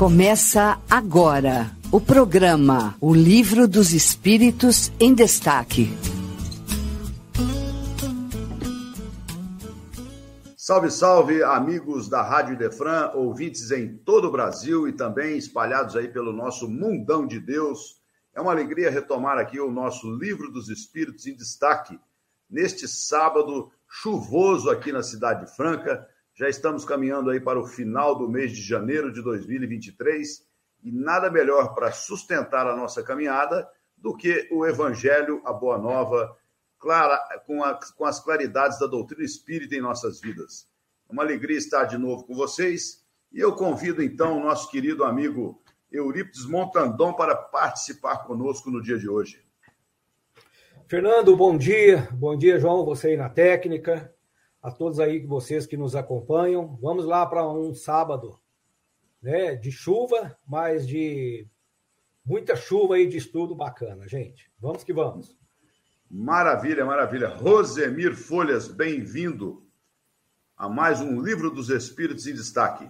[0.00, 5.90] Começa agora o programa O Livro dos Espíritos em Destaque.
[10.56, 16.08] Salve, salve, amigos da Rádio Defran, ouvintes em todo o Brasil e também espalhados aí
[16.08, 18.00] pelo nosso mundão de Deus.
[18.34, 22.00] É uma alegria retomar aqui o nosso Livro dos Espíritos em Destaque,
[22.48, 26.08] neste sábado chuvoso aqui na Cidade Franca,
[26.40, 30.42] já estamos caminhando aí para o final do mês de janeiro de 2023
[30.82, 36.34] e nada melhor para sustentar a nossa caminhada do que o Evangelho, a Boa Nova,
[36.78, 40.66] clara, com, a, com as claridades da doutrina espírita em nossas vidas.
[41.10, 45.04] É uma alegria estar de novo com vocês e eu convido então o nosso querido
[45.04, 45.62] amigo
[45.92, 49.44] Eurípides Montandon para participar conosco no dia de hoje.
[50.88, 52.08] Fernando, bom dia.
[52.12, 54.10] Bom dia, João, você aí na técnica
[54.62, 56.78] a todos aí vocês que nos acompanham.
[56.80, 58.38] Vamos lá para um sábado,
[59.22, 61.46] né, de chuva, mas de
[62.24, 64.50] muita chuva e de estudo bacana, gente.
[64.58, 65.36] Vamos que vamos.
[66.10, 67.28] Maravilha, maravilha.
[67.28, 69.64] Rosemir Folhas, bem-vindo
[70.56, 72.88] a mais um Livro dos Espíritos em Destaque.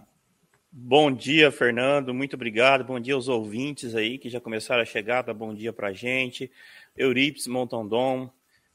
[0.72, 2.14] Bom dia, Fernando.
[2.14, 2.84] Muito obrigado.
[2.84, 5.22] Bom dia aos ouvintes aí que já começaram a chegar.
[5.34, 6.50] Bom dia para a gente.
[6.96, 8.30] Eurípides Montandon,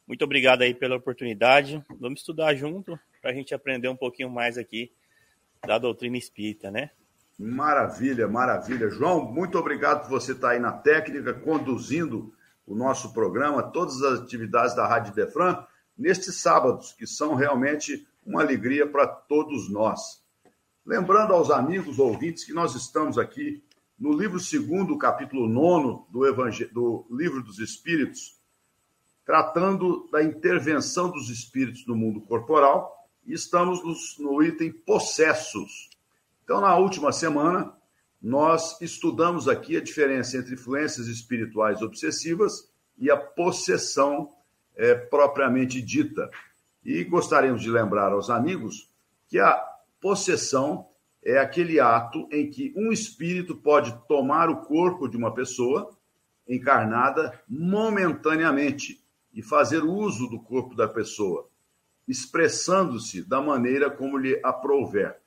[0.08, 1.84] muito obrigado aí pela oportunidade.
[2.00, 4.92] Vamos estudar junto para a gente aprender um pouquinho mais aqui
[5.66, 6.92] da doutrina espírita, né?
[7.38, 8.90] Maravilha, maravilha.
[8.90, 12.34] João, muito obrigado por você estar aí na técnica, conduzindo
[12.66, 15.66] o nosso programa, todas as atividades da Rádio Defran,
[15.98, 20.24] nestes sábados, que são realmente uma alegria para todos nós.
[20.86, 23.64] Lembrando aos amigos ouvintes que nós estamos aqui
[23.98, 26.70] no livro segundo, capítulo 9 do, Evangel...
[26.72, 28.40] do Livro dos Espíritos,
[29.26, 32.94] tratando da intervenção dos espíritos no mundo corporal,
[33.26, 33.82] e estamos
[34.20, 35.90] no item possessos.
[36.44, 37.74] Então, na última semana,
[38.22, 44.32] nós estudamos aqui a diferença entre influências espirituais obsessivas e a possessão
[44.76, 46.30] é, propriamente dita.
[46.84, 48.92] E gostaríamos de lembrar aos amigos
[49.28, 49.56] que a
[50.00, 50.88] possessão
[51.24, 55.90] é aquele ato em que um espírito pode tomar o corpo de uma pessoa
[56.48, 59.04] encarnada momentaneamente
[59.36, 61.50] e fazer uso do corpo da pessoa,
[62.08, 65.20] expressando-se da maneira como lhe aprouver.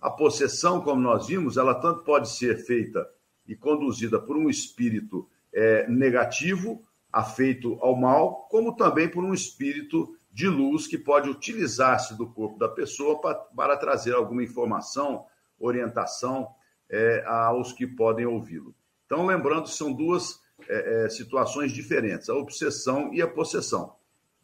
[0.00, 3.08] A possessão, como nós vimos, ela tanto pode ser feita
[3.46, 10.16] e conduzida por um espírito é, negativo, afeito ao mal, como também por um espírito
[10.32, 15.24] de luz que pode utilizar-se do corpo da pessoa para, para trazer alguma informação,
[15.56, 16.48] orientação
[16.90, 18.74] é, aos que podem ouvi-lo.
[19.06, 23.94] Então, lembrando, são duas é, é, situações diferentes, a obsessão e a possessão.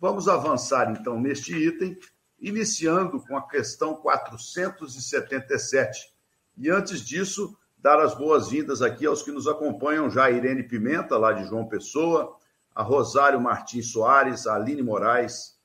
[0.00, 1.98] Vamos avançar então neste item,
[2.40, 6.12] iniciando com a questão 477.
[6.56, 11.16] E antes disso, dar as boas-vindas aqui aos que nos acompanham já, a Irene Pimenta,
[11.16, 12.36] lá de João Pessoa,
[12.74, 15.58] a Rosário Martins Soares, a Aline Moraes,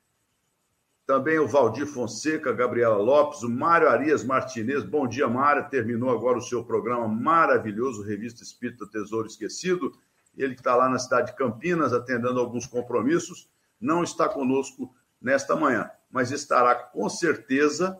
[1.05, 4.83] também o Valdir Fonseca, a Gabriela Lopes, o Mário Arias Martinez.
[4.83, 5.69] Bom dia, Mário.
[5.69, 9.93] Terminou agora o seu programa maravilhoso, Revista Espírita Tesouro Esquecido
[10.35, 13.49] ele que está lá na cidade de Campinas, atendendo alguns compromissos,
[13.79, 17.99] não está conosco nesta manhã, mas estará com certeza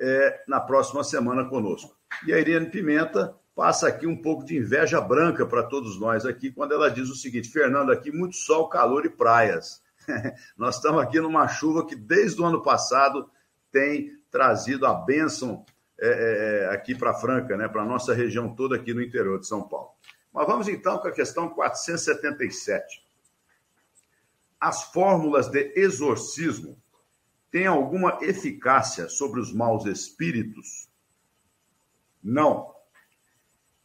[0.00, 1.96] é, na próxima semana conosco.
[2.26, 6.50] E a Irene Pimenta passa aqui um pouco de inveja branca para todos nós aqui,
[6.50, 9.82] quando ela diz o seguinte: Fernando, aqui muito sol, calor e praias.
[10.56, 13.30] nós estamos aqui numa chuva que desde o ano passado
[13.70, 15.64] tem trazido a bênção
[16.00, 19.38] é, é, é aqui para Franca, né, para a nossa região toda aqui no interior
[19.38, 19.90] de São Paulo.
[20.32, 23.04] Mas vamos então com a questão 477.
[24.58, 26.80] As fórmulas de exorcismo
[27.50, 30.88] têm alguma eficácia sobre os maus espíritos?
[32.22, 32.74] Não.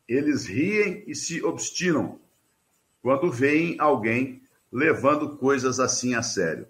[0.08, 2.22] Eles riem e se obstinam
[3.02, 4.42] quando veem alguém
[4.72, 6.68] levando coisas assim a sério.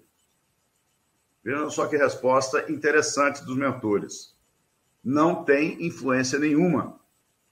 [1.44, 4.36] Vejam só que resposta interessante dos mentores.
[5.04, 6.98] Não tem influência nenhuma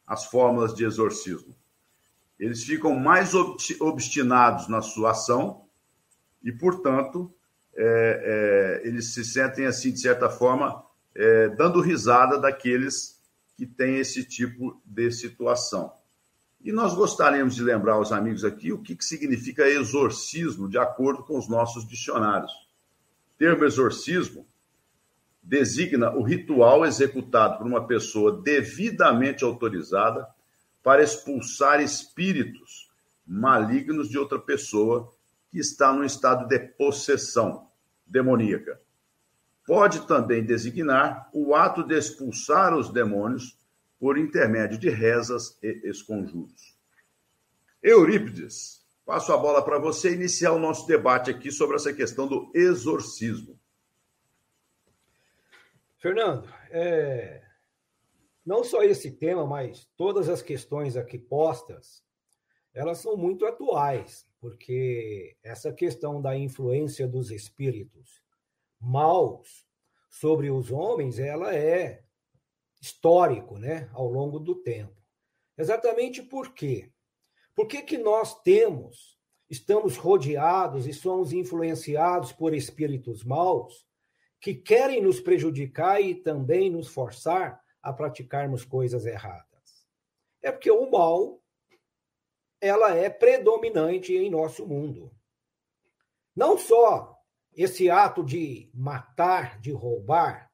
[0.05, 1.55] as fórmulas de exorcismo
[2.39, 3.33] eles ficam mais
[3.81, 5.65] obstinados na sua ação
[6.43, 7.33] e, portanto,
[7.75, 10.85] é, é, eles se sentem, assim, de certa forma,
[11.15, 13.21] é, dando risada daqueles
[13.57, 15.93] que têm esse tipo de situação.
[16.61, 21.23] E nós gostaríamos de lembrar aos amigos aqui o que, que significa exorcismo, de acordo
[21.23, 22.53] com os nossos dicionários.
[22.53, 24.47] O termo exorcismo
[25.43, 30.27] designa o ritual executado por uma pessoa devidamente autorizada
[30.87, 32.89] para expulsar espíritos
[33.27, 35.13] malignos de outra pessoa
[35.51, 37.69] que está no estado de possessão
[38.07, 38.81] demoníaca.
[39.67, 43.59] Pode também designar o ato de expulsar os demônios
[43.99, 46.79] por intermédio de rezas e esconjuros.
[47.83, 52.49] Eurípides, passo a bola para você iniciar o nosso debate aqui sobre essa questão do
[52.55, 53.59] exorcismo.
[55.99, 57.46] Fernando, é...
[58.47, 62.05] não só esse tema, mas todas as questões aqui postas,
[62.73, 68.23] elas são muito atuais, porque essa questão da influência dos espíritos
[68.81, 69.67] maus
[70.09, 72.05] sobre os homens, ela é
[72.81, 74.95] histórico, né, ao longo do tempo.
[75.59, 76.93] Exatamente por quê?
[77.55, 79.19] Por que, que nós temos,
[79.51, 83.87] estamos rodeados e somos influenciados por espíritos maus
[84.41, 89.87] que querem nos prejudicar e também nos forçar a praticarmos coisas erradas?
[90.43, 91.41] É porque o mal
[92.61, 95.13] ela é predominante em nosso mundo.
[96.35, 97.17] Não só
[97.55, 100.51] esse ato de matar, de roubar,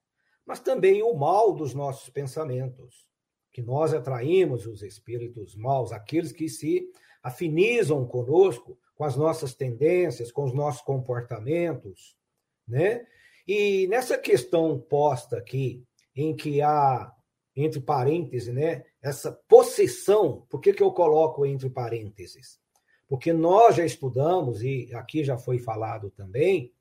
[0.46, 3.08] mas também o mal dos nossos pensamentos,
[3.52, 6.88] que nós atraímos os espíritos maus, aqueles que se
[7.23, 12.17] afinizam conosco, com as nossas tendências, com os nossos comportamentos,
[12.67, 13.06] né?
[13.46, 15.84] E nessa questão posta aqui,
[16.14, 17.12] em que há,
[17.55, 22.61] entre parênteses, né, essa possessão, por que, que eu coloco entre parênteses?
[23.09, 26.73] Porque nós já estudamos, e aqui já foi falado também,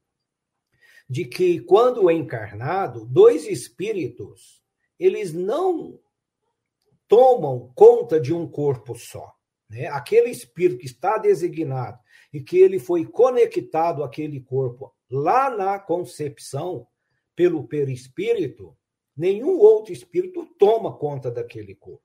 [1.10, 4.64] de que quando encarnado, dois espíritos,
[4.98, 6.00] eles não
[7.06, 9.36] tomam conta de um corpo só.
[9.70, 9.88] Né?
[9.88, 12.00] Aquele espírito que está designado
[12.32, 16.88] e que ele foi conectado àquele corpo lá na concepção
[17.36, 18.78] pelo perispírito,
[19.22, 22.04] nenhum outro espírito toma conta daquele corpo.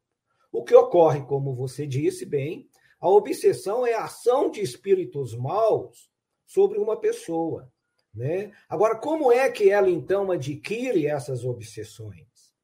[0.52, 2.68] O que ocorre, como você disse bem,
[3.00, 6.10] a obsessão é a ação de espíritos maus
[6.44, 7.72] sobre uma pessoa.
[8.14, 8.52] Né?
[8.68, 12.54] Agora, como é que ela então adquire essas obsessões?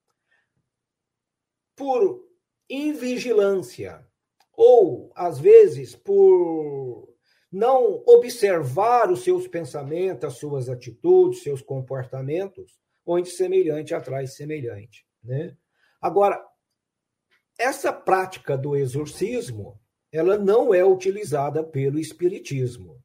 [1.75, 2.23] Por
[2.69, 4.07] invigilância,
[4.55, 7.09] ou às vezes por
[7.51, 15.07] não observar os seus pensamentos, as suas atitudes, seus comportamentos, onde semelhante atrai semelhante.
[15.23, 15.57] Né?
[16.01, 16.43] Agora,
[17.59, 23.03] essa prática do exorcismo, ela não é utilizada pelo espiritismo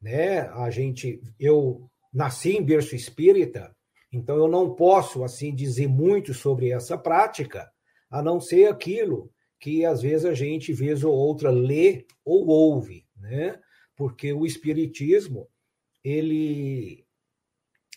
[0.00, 0.40] né?
[0.50, 3.74] A gente, eu nasci em berço espírita,
[4.12, 7.70] então eu não posso assim dizer muito sobre essa prática,
[8.10, 13.04] a não ser aquilo que às vezes a gente vez ou outra lê ou ouve,
[13.16, 13.60] né?
[13.96, 15.48] Porque o espiritismo
[16.04, 17.04] ele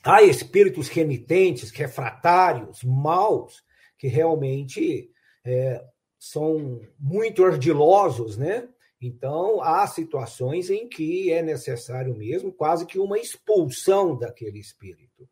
[0.04, 3.64] há espíritos renitentes, refratários, maus,
[3.98, 5.10] que realmente
[5.46, 5.84] é,
[6.20, 8.68] são muito ardilosos, né?
[9.02, 15.28] Então, há situações em que é necessário mesmo quase que uma expulsão daquele espírito.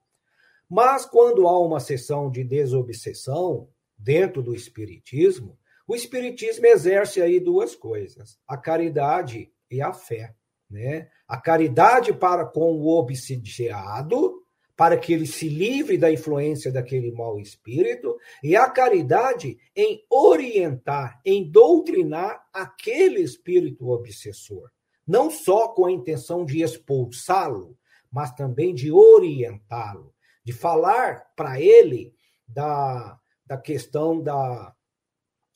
[0.68, 5.58] Mas, quando há uma sessão de desobsessão dentro do espiritismo,
[5.88, 10.36] o espiritismo exerce aí duas coisas: a caridade e a fé.
[10.70, 11.10] Né?
[11.28, 14.39] A caridade para com o obsidiado
[14.80, 21.20] para que ele se livre da influência daquele mau espírito, e a caridade em orientar,
[21.26, 24.70] em doutrinar aquele espírito obsessor,
[25.06, 27.78] não só com a intenção de expulsá-lo,
[28.10, 30.16] mas também de orientá-lo,
[30.46, 32.14] de falar para ele
[32.48, 34.74] da, da questão da,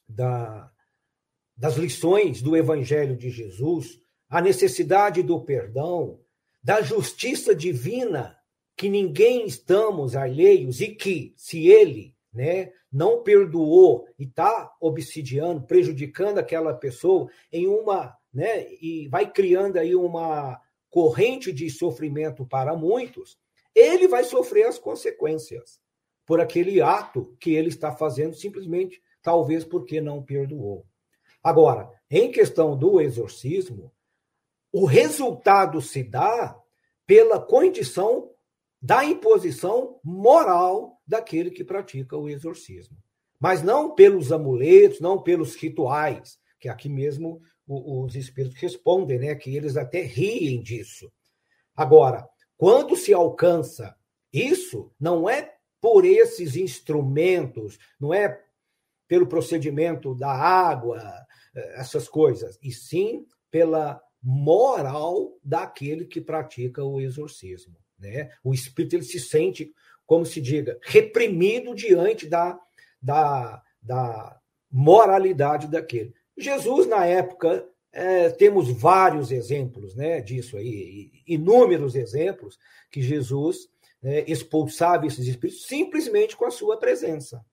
[0.06, 0.70] da,
[1.56, 6.20] das lições do Evangelho de Jesus, a necessidade do perdão,
[6.62, 8.38] da justiça divina
[8.76, 16.40] que ninguém estamos alheios e que, se ele né, não perdoou e está obsidiando, prejudicando
[16.40, 18.16] aquela pessoa em uma.
[18.34, 23.38] Né, e vai criando aí uma corrente de sofrimento para muitos,
[23.76, 25.80] ele vai sofrer as consequências
[26.26, 30.86] por aquele ato que ele está fazendo, simplesmente, talvez porque não perdoou.
[31.44, 33.92] Agora, em questão do exorcismo,
[34.72, 36.60] o resultado se dá
[37.06, 38.33] pela condição
[38.84, 42.98] da imposição moral daquele que pratica o exorcismo.
[43.40, 49.56] Mas não pelos amuletos, não pelos rituais, que aqui mesmo os espíritos respondem, né, que
[49.56, 51.10] eles até riem disso.
[51.74, 53.96] Agora, quando se alcança
[54.34, 58.38] isso, não é por esses instrumentos, não é
[59.08, 61.02] pelo procedimento da água,
[61.56, 67.83] eh, essas coisas, e sim pela moral daquele que pratica o exorcismo.
[68.04, 68.30] Né?
[68.44, 69.74] O espírito ele se sente,
[70.06, 72.60] como se diga, reprimido diante da,
[73.02, 76.14] da, da moralidade daquele.
[76.38, 82.58] Jesus, na época, é, temos vários exemplos né, disso aí, inúmeros exemplos
[82.92, 83.70] que Jesus
[84.02, 87.46] né, expulsava esses espíritos simplesmente com a sua presença.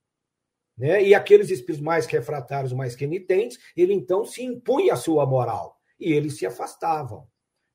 [0.77, 1.05] Né?
[1.05, 6.13] E aqueles espíritos mais refratários, mais penitentes, ele então se impunha a sua moral e
[6.13, 7.29] eles se afastavam.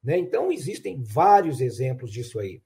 [0.06, 0.20] Né?
[0.20, 2.62] Então, existem vários exemplos disso aí.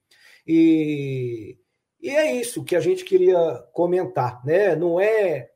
[0.45, 1.57] E,
[2.01, 4.45] e é isso que a gente queria comentar.
[4.45, 4.75] Né?
[4.75, 5.49] Não é.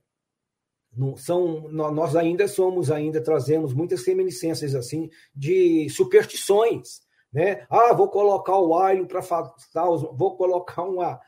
[0.95, 7.01] Não, são, nós ainda somos, ainda trazemos muitas reminiscências assim de superstições.
[7.33, 7.65] Né?
[7.69, 10.03] Ah, vou colocar o alho para afastar os.
[10.03, 11.19] Vou colocar uma,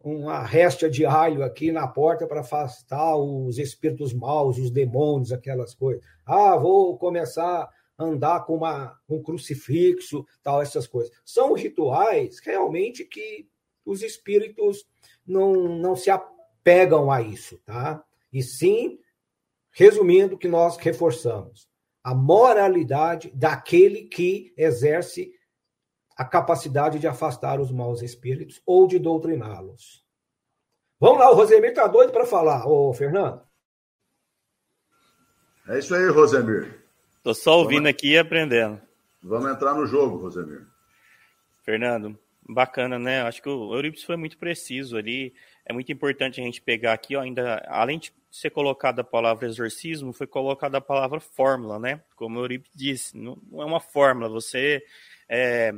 [0.00, 5.74] uma réstia de alho aqui na porta para afastar os espíritos maus, os demônios, aquelas
[5.74, 6.02] coisas.
[6.24, 11.12] Ah, vou começar andar com uma, um crucifixo, tal, essas coisas.
[11.24, 13.48] São rituais realmente que
[13.84, 14.86] os espíritos
[15.26, 18.04] não, não se apegam a isso, tá?
[18.32, 19.00] E sim,
[19.72, 21.68] resumindo, que nós reforçamos
[22.04, 25.32] a moralidade daquele que exerce
[26.16, 30.04] a capacidade de afastar os maus espíritos ou de doutriná-los.
[30.98, 33.46] Vamos lá, o Rosemir está doido para falar, ô Fernando.
[35.68, 36.87] É isso aí, Rosemir.
[37.28, 37.90] Tô só ouvindo Vamos...
[37.90, 38.80] aqui e aprendendo.
[39.22, 40.66] Vamos entrar no jogo, Rosemir.
[41.62, 42.18] Fernando,
[42.48, 43.20] bacana, né?
[43.20, 45.34] Acho que o Euripides foi muito preciso ali.
[45.66, 49.46] É muito importante a gente pegar aqui, ó, ainda além de ser colocada a palavra
[49.46, 52.02] exorcismo, foi colocada a palavra fórmula, né?
[52.16, 54.30] Como o Euripides disse, não, é uma fórmula.
[54.30, 54.82] Você,
[55.28, 55.70] é...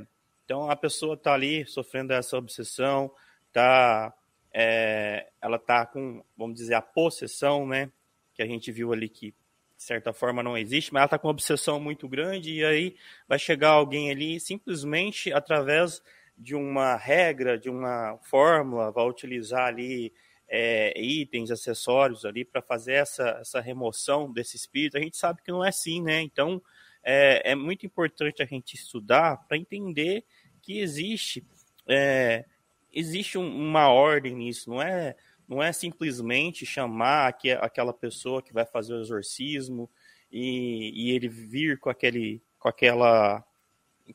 [0.44, 3.10] então a pessoa está ali sofrendo essa obsessão,
[3.52, 4.14] tá,
[4.54, 5.26] é...
[5.42, 7.90] ela está com, vamos dizer, a possessão, né?
[8.36, 9.34] Que a gente viu ali que
[9.80, 12.96] de certa forma não existe, mas ela está com uma obsessão muito grande e aí
[13.26, 16.02] vai chegar alguém ali simplesmente através
[16.36, 20.12] de uma regra, de uma fórmula, vai utilizar ali
[20.46, 24.98] é, itens, acessórios ali para fazer essa, essa remoção desse espírito.
[24.98, 26.20] A gente sabe que não é assim, né?
[26.20, 26.60] Então
[27.02, 30.24] é, é muito importante a gente estudar para entender
[30.60, 31.42] que existe
[31.88, 32.44] é,
[32.92, 35.16] existe um, uma ordem nisso, não é
[35.50, 39.90] não é simplesmente chamar aqui, aquela pessoa que vai fazer o exorcismo
[40.30, 43.44] e, e ele vir com aquele, com aquela,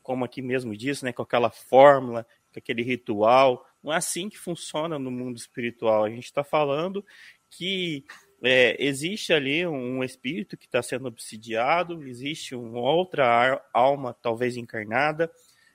[0.02, 3.68] como aqui mesmo diz, né, com aquela fórmula, com aquele ritual.
[3.84, 6.04] Não é assim que funciona no mundo espiritual.
[6.04, 7.04] A gente está falando
[7.50, 8.02] que
[8.42, 15.30] é, existe ali um espírito que está sendo obsidiado, existe uma outra alma, talvez encarnada,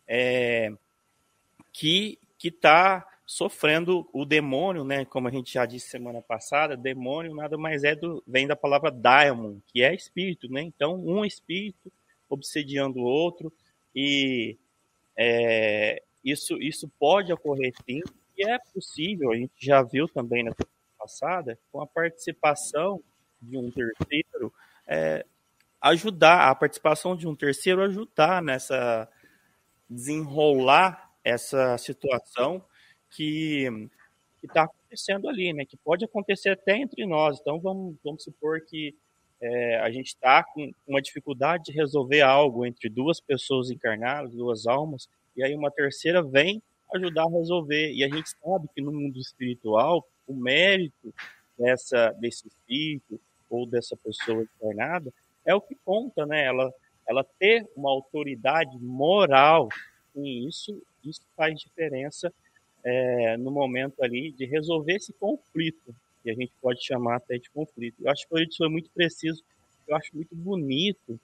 [0.08, 0.74] é,
[1.72, 5.06] que está sofrendo o demônio, né?
[5.06, 8.92] Como a gente já disse semana passada, demônio nada mais é do vem da palavra
[8.92, 10.62] daimon, que é espírito, né?
[10.62, 11.92] Então, um espírito
[12.30, 13.51] obsediando o outro
[13.96, 14.58] e
[15.18, 18.01] é, isso isso pode ocorrer sim
[18.38, 19.32] e é possível.
[19.32, 20.54] A gente já viu também na
[20.98, 23.01] passada com a participação
[23.42, 24.54] de um terceiro
[24.88, 25.25] é,
[25.82, 29.10] ajudar a participação de um terceiro ajudar nessa
[29.90, 32.63] desenrolar essa situação
[33.12, 33.68] que
[34.44, 35.65] está acontecendo ali, né?
[35.65, 37.39] Que pode acontecer até entre nós.
[37.39, 38.96] Então vamos, vamos supor que
[39.39, 44.68] é, a gente está com uma dificuldade de resolver algo entre duas pessoas encarnadas, duas
[44.68, 46.62] almas, e aí uma terceira vem
[46.94, 47.91] ajudar a resolver.
[47.91, 51.13] E a gente sabe que no mundo espiritual o mérito
[51.58, 55.12] dessa desse espírito ou dessa pessoa encarnada
[55.46, 56.46] é o que conta, né?
[56.46, 56.72] Ela
[57.08, 59.70] ela ter uma autoridade moral
[60.15, 62.32] e isso isso faz diferença
[62.84, 67.50] é, no momento ali de resolver esse conflito, que a gente pode chamar até de
[67.50, 67.96] conflito.
[68.00, 69.44] Eu acho que isso foi muito preciso,
[69.88, 71.20] eu acho muito bonito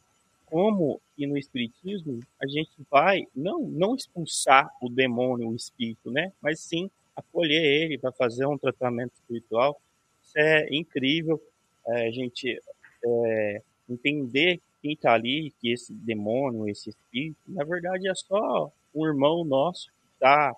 [0.45, 6.31] como e no espiritismo a gente vai não não expulsar o demônio, o espírito, né?
[6.41, 9.79] Mas sim acolher ele para fazer um tratamento espiritual.
[10.23, 11.41] Isso é incrível.
[11.87, 12.59] É, a gente
[13.03, 19.05] é, entender quem está ali, que esse demônio, esse espírito, na verdade é só um
[19.05, 20.55] irmão nosso que está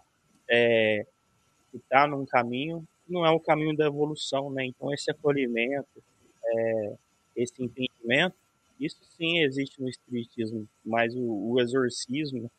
[0.49, 1.05] é,
[1.73, 4.65] está num caminho não é o caminho da evolução, né?
[4.65, 6.03] Então esse acolhimento,
[6.45, 6.93] é,
[7.35, 8.35] esse entendimento,
[8.79, 12.49] isso sim existe no espiritismo, mas o, o, exorcismo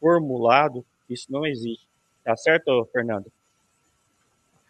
[0.00, 1.86] formulado, isso não existe.
[2.24, 3.30] Tá certo, Fernando?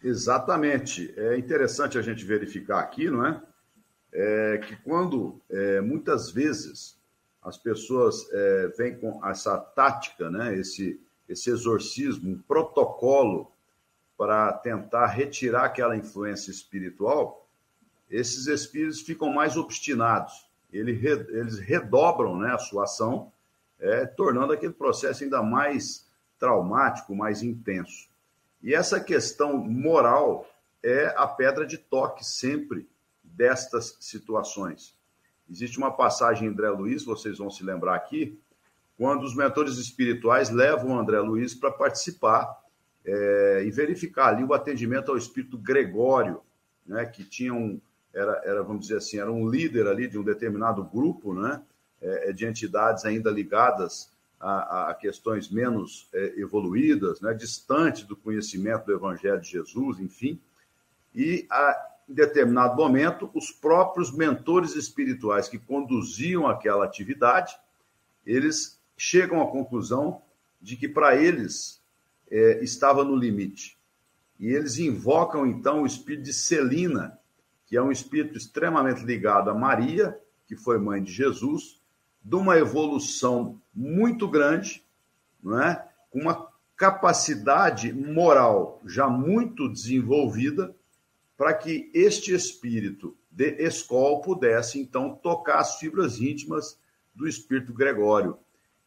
[0.03, 1.13] Exatamente.
[1.17, 3.41] É interessante a gente verificar aqui, não é?
[4.13, 6.99] é que quando é, muitas vezes
[7.41, 10.55] as pessoas é, vêm com essa tática, né?
[10.55, 13.51] Esse esse exorcismo, um protocolo
[14.17, 17.47] para tentar retirar aquela influência espiritual,
[18.09, 20.47] esses espíritos ficam mais obstinados.
[20.71, 23.31] Eles redobram né, a sua ação,
[23.79, 26.07] é, tornando aquele processo ainda mais
[26.39, 28.07] traumático, mais intenso.
[28.61, 30.47] E essa questão moral
[30.81, 32.87] é a pedra de toque sempre
[33.23, 34.95] destas situações.
[35.49, 38.39] Existe uma passagem em André Luiz, vocês vão se lembrar aqui,
[39.03, 42.57] quando os mentores espirituais levam o André Luiz para participar
[43.03, 46.39] é, e verificar ali o atendimento ao espírito Gregório,
[46.87, 47.81] né, que tinha um,
[48.13, 51.61] era, era, vamos dizer assim, era um líder ali de um determinado grupo, né,
[52.01, 58.15] é, é de entidades ainda ligadas a, a questões menos é, evoluídas, né, distante do
[58.15, 60.39] conhecimento do Evangelho de Jesus, enfim,
[61.13, 67.53] e a, em determinado momento, os próprios mentores espirituais que conduziam aquela atividade,
[68.25, 70.21] eles chegam à conclusão
[70.61, 71.81] de que para eles
[72.29, 73.77] é, estava no limite.
[74.39, 77.19] E eles invocam então o espírito de Celina,
[77.65, 81.81] que é um espírito extremamente ligado a Maria, que foi mãe de Jesus,
[82.23, 84.83] de uma evolução muito grande,
[85.41, 85.87] não é?
[86.09, 90.75] com uma capacidade moral já muito desenvolvida,
[91.37, 96.79] para que este espírito de Escol pudesse então tocar as fibras íntimas
[97.13, 98.37] do espírito Gregório.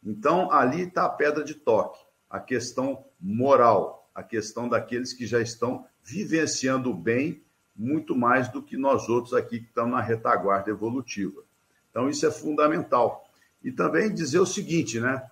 [0.07, 1.99] Então, ali está a pedra de toque,
[2.29, 7.43] a questão moral, a questão daqueles que já estão vivenciando o bem
[7.75, 11.43] muito mais do que nós outros aqui que estamos na retaguarda evolutiva.
[11.91, 13.29] Então, isso é fundamental.
[13.61, 15.29] E também dizer o seguinte, né?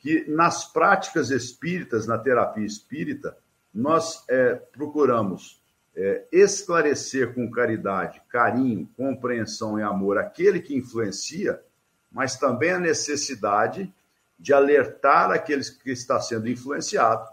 [0.00, 3.38] Que nas práticas espíritas, na terapia espírita,
[3.72, 5.62] nós é, procuramos
[5.94, 11.62] é, esclarecer com caridade, carinho, compreensão e amor aquele que influencia,
[12.10, 13.92] mas também a necessidade
[14.40, 17.28] de alertar aqueles que está sendo influenciado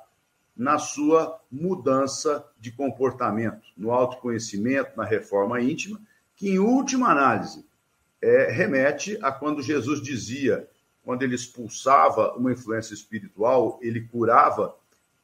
[0.56, 6.02] na sua mudança de comportamento, no autoconhecimento, na reforma íntima,
[6.36, 7.66] que em última análise
[8.22, 10.68] é, remete a quando Jesus dizia,
[11.02, 14.76] quando ele expulsava uma influência espiritual, ele curava,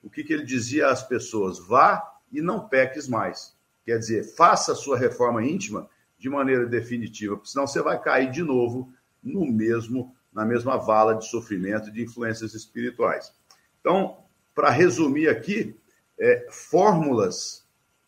[0.02, 1.60] o que, que ele dizia às pessoas?
[1.60, 3.54] Vá e não peques mais.
[3.86, 8.42] Quer dizer, faça a sua reforma íntima de maneira definitiva, senão você vai cair de
[8.42, 13.34] novo no mesmo na mesma vala de sofrimento de influências espirituais.
[13.80, 14.18] Então,
[14.56, 15.76] para resumir aqui,
[16.20, 17.66] é, fórmulas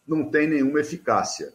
[0.08, 1.54] não têm nenhuma eficácia.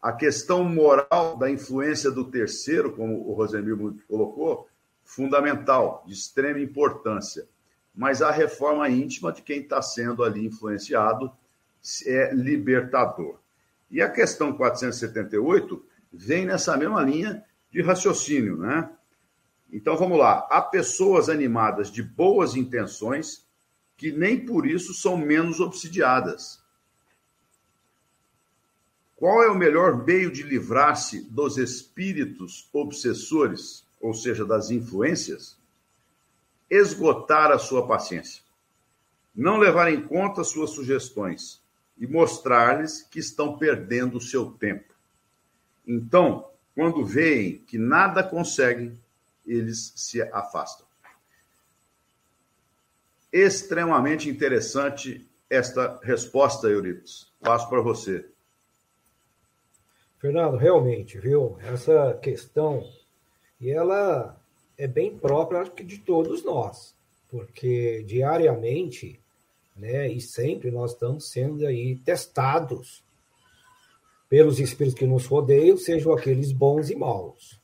[0.00, 4.68] A questão moral da influência do terceiro, como o Rosemir colocou,
[5.02, 7.46] fundamental, de extrema importância.
[7.94, 11.30] Mas a reforma íntima de quem está sendo ali influenciado
[12.06, 13.38] é libertador.
[13.90, 18.90] E a questão 478 vem nessa mesma linha de raciocínio, né?
[19.74, 20.46] Então vamos lá.
[20.48, 23.44] Há pessoas animadas de boas intenções
[23.96, 26.62] que nem por isso são menos obsidiadas.
[29.16, 35.58] Qual é o melhor meio de livrar-se dos espíritos obsessores, ou seja, das influências?
[36.70, 38.44] Esgotar a sua paciência.
[39.34, 41.60] Não levar em conta suas sugestões
[41.98, 44.94] e mostrar-lhes que estão perdendo o seu tempo.
[45.84, 48.96] Então, quando veem que nada conseguem,
[49.46, 50.86] eles se afastam.
[53.32, 57.32] Extremamente interessante esta resposta, Euripides.
[57.40, 58.28] Passo para você.
[60.18, 61.58] Fernando, realmente, viu?
[61.60, 62.82] Essa questão,
[63.60, 64.40] e ela
[64.78, 66.94] é bem própria, acho que de todos nós,
[67.28, 69.20] porque diariamente,
[69.76, 73.04] né, e sempre nós estamos sendo aí testados
[74.28, 77.60] pelos espíritos que nos rodeiam, sejam aqueles bons e maus.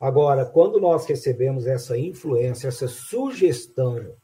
[0.00, 4.14] Agora, quando nós recebemos essa influência, essa sugestão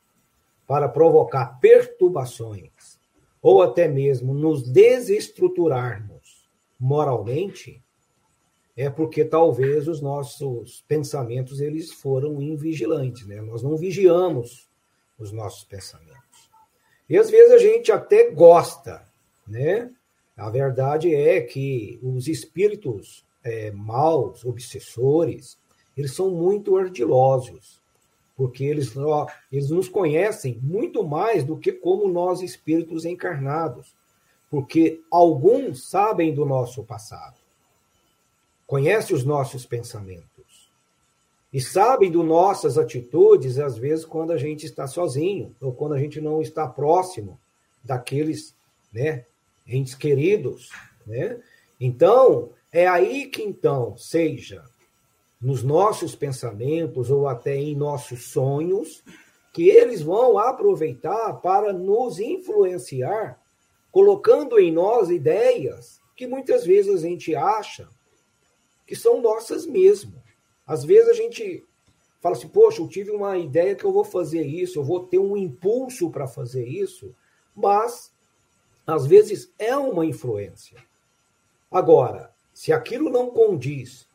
[0.66, 2.98] para provocar perturbações,
[3.42, 6.48] ou até mesmo nos desestruturarmos
[6.80, 7.82] moralmente,
[8.76, 13.40] é porque talvez os nossos pensamentos eles foram invigilantes, né?
[13.40, 14.68] Nós não vigiamos
[15.18, 16.50] os nossos pensamentos.
[17.08, 19.06] E às vezes a gente até gosta,
[19.46, 19.90] né?
[20.36, 25.56] A verdade é que os espíritos é, maus, obsessores,
[25.96, 27.80] eles são muito ardilosos,
[28.37, 33.94] porque eles, ó, eles nos conhecem muito mais do que como nós espíritos encarnados,
[34.50, 37.37] porque alguns sabem do nosso passado,
[38.66, 40.70] conhecem os nossos pensamentos
[41.52, 45.98] e sabem das nossas atitudes, às vezes, quando a gente está sozinho ou quando a
[45.98, 47.40] gente não está próximo
[47.82, 48.54] daqueles
[48.92, 49.24] né,
[49.66, 50.68] entes queridos.
[51.06, 51.40] Né?
[51.80, 54.64] Então, é aí que, então, seja
[55.40, 59.05] nos nossos pensamentos ou até em nossos sonhos,
[59.53, 63.40] que eles vão aproveitar para nos influenciar,
[63.90, 67.88] colocando em nós ideias que muitas vezes a gente acha
[68.87, 70.22] que são nossas mesmo.
[70.66, 71.64] Às vezes a gente
[72.20, 75.18] fala assim: "Poxa, eu tive uma ideia que eu vou fazer isso, eu vou ter
[75.18, 77.14] um impulso para fazer isso",
[77.55, 78.12] mas
[78.87, 80.83] às vezes é uma influência.
[81.70, 84.06] Agora, se aquilo não condiz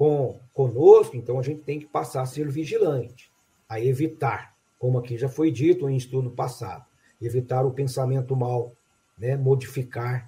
[0.00, 3.30] com conosco, então a gente tem que passar a ser vigilante,
[3.68, 6.86] a evitar, como aqui já foi dito em estudo passado,
[7.20, 8.72] evitar o pensamento mal,
[9.18, 10.26] né, modificar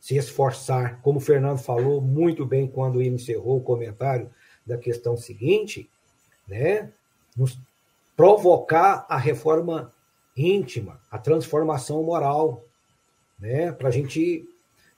[0.00, 4.30] se esforçar, como o Fernando falou muito bem quando ele encerrou o comentário
[4.64, 5.90] da questão seguinte,
[6.48, 6.90] né?
[7.36, 7.60] Nos
[8.16, 9.92] provocar a reforma
[10.34, 12.64] íntima, a transformação moral,
[13.38, 13.70] né?
[13.72, 14.48] Para a gente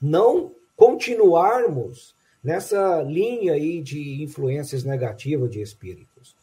[0.00, 6.34] não continuarmos nessa linha aí de influências negativas de espíritos.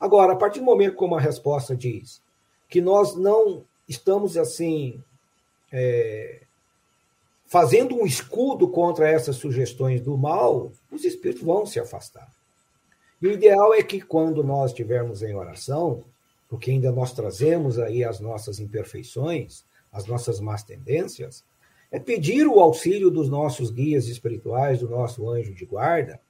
[0.00, 2.20] Agora, a partir do momento como a resposta diz
[2.68, 5.02] que nós não estamos assim
[5.72, 6.40] é,
[7.46, 12.28] fazendo um escudo contra essas sugestões do mal, os espíritos vão se afastar.
[13.20, 16.04] E o ideal é que quando nós estivermos em oração,
[16.48, 21.44] porque ainda nós trazemos aí as nossas imperfeições, as nossas más tendências,
[21.94, 26.20] é pedir o auxílio dos nossos guias espirituais, do nosso anjo de guarda,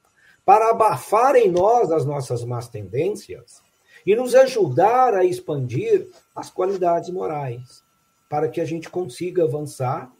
[0.45, 3.63] para abafar em nós as nossas más tendências
[4.05, 7.83] e nos ajudar a expandir as qualidades morais,
[8.29, 10.13] para que a gente consiga avançar,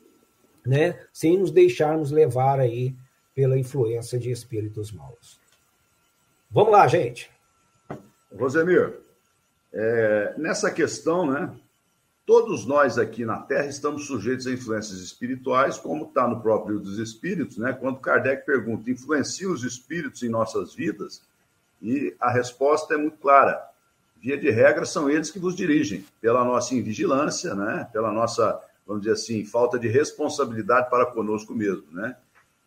[0.65, 2.95] né, sem nos deixarmos levar aí
[3.35, 5.39] pela influência de espíritos maus.
[6.49, 7.29] Vamos lá, gente.
[8.35, 8.99] Rosemir,
[9.71, 11.55] é, nessa questão, né,
[12.25, 16.97] todos nós aqui na Terra estamos sujeitos a influências espirituais, como está no próprio dos
[16.97, 17.71] Espíritos, né?
[17.71, 21.21] Quando Kardec pergunta, influenciam os espíritos em nossas vidas?
[21.81, 23.63] E a resposta é muito clara.
[24.19, 27.87] Via de regra, são eles que vos dirigem, pela nossa invigilância, né?
[27.93, 32.17] Pela nossa, vamos dizer assim, falta de responsabilidade para conosco mesmo, né?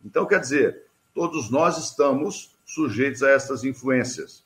[0.05, 4.41] Então, quer dizer, todos nós estamos sujeitos a essas influências.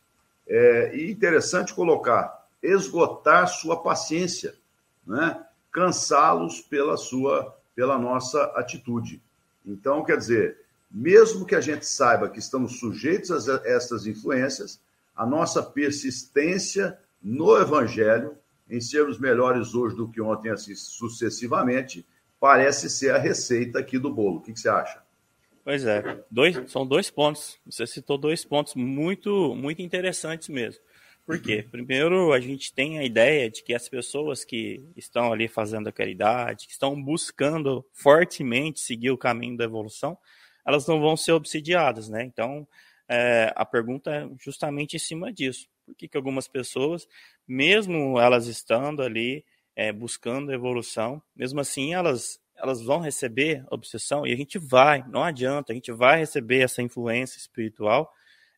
[0.47, 4.55] É, e interessante colocar, esgotar sua paciência
[5.05, 9.21] né, cansá-los pela sua, pela nossa atitude.
[9.65, 10.57] Então, quer dizer,
[10.89, 14.79] mesmo que a gente saiba que estamos sujeitos a essas influências,
[15.15, 18.37] a nossa persistência no Evangelho,
[18.69, 22.05] em sermos melhores hoje do que ontem, assim sucessivamente,
[22.39, 24.37] parece ser a receita aqui do bolo.
[24.37, 25.01] O que, que você acha?
[25.63, 27.57] Pois é, dois, são dois pontos.
[27.65, 30.81] Você citou dois pontos muito, muito interessantes mesmo.
[31.25, 31.65] Por quê?
[31.71, 35.91] Primeiro, a gente tem a ideia de que as pessoas que estão ali fazendo a
[35.91, 40.17] caridade, que estão buscando fortemente seguir o caminho da evolução,
[40.65, 42.23] elas não vão ser obsidiadas, né?
[42.23, 42.67] Então,
[43.07, 45.67] é, a pergunta é justamente em cima disso.
[45.85, 47.07] Por que, que algumas pessoas,
[47.47, 54.27] mesmo elas estando ali é, buscando a evolução, mesmo assim elas elas vão receber obsessão
[54.27, 58.13] e a gente vai, não adianta, a gente vai receber essa influência espiritual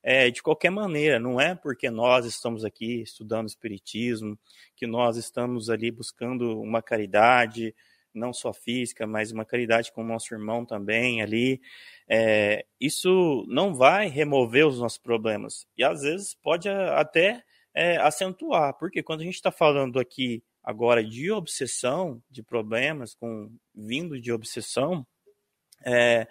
[0.07, 4.37] é, de qualquer maneira, não é porque nós estamos aqui estudando Espiritismo,
[4.75, 7.73] que nós estamos ali buscando uma caridade,
[8.13, 11.59] não só física, mas uma caridade com o nosso irmão também ali.
[12.07, 15.65] É, isso não vai remover os nossos problemas.
[15.75, 21.03] E às vezes pode até é, acentuar, porque quando a gente está falando aqui agora
[21.03, 25.03] de obsessão, de problemas com vindo de obsessão,
[25.85, 26.27] é,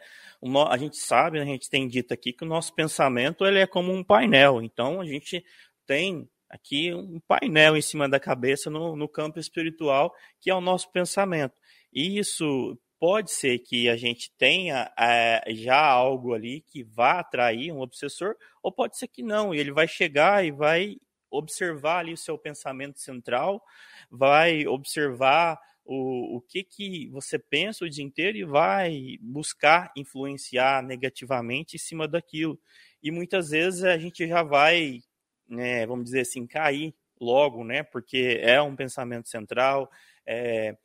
[0.68, 3.92] a gente sabe, a gente tem dito aqui que o nosso pensamento ele é como
[3.92, 4.62] um painel.
[4.62, 5.44] Então a gente
[5.86, 10.60] tem aqui um painel em cima da cabeça no, no campo espiritual que é o
[10.60, 11.54] nosso pensamento.
[11.92, 17.70] E isso pode ser que a gente tenha é, já algo ali que vá atrair
[17.72, 20.96] um obsessor, ou pode ser que não, e ele vai chegar e vai
[21.30, 23.62] observar ali o seu pensamento central,
[24.10, 30.82] vai observar o, o que, que você pensa o dia inteiro e vai buscar influenciar
[30.82, 32.58] negativamente em cima daquilo.
[33.02, 35.00] E muitas vezes a gente já vai,
[35.48, 37.82] né, vamos dizer assim, cair logo, né?
[37.82, 39.90] Porque é um pensamento central,
[40.26, 40.76] é,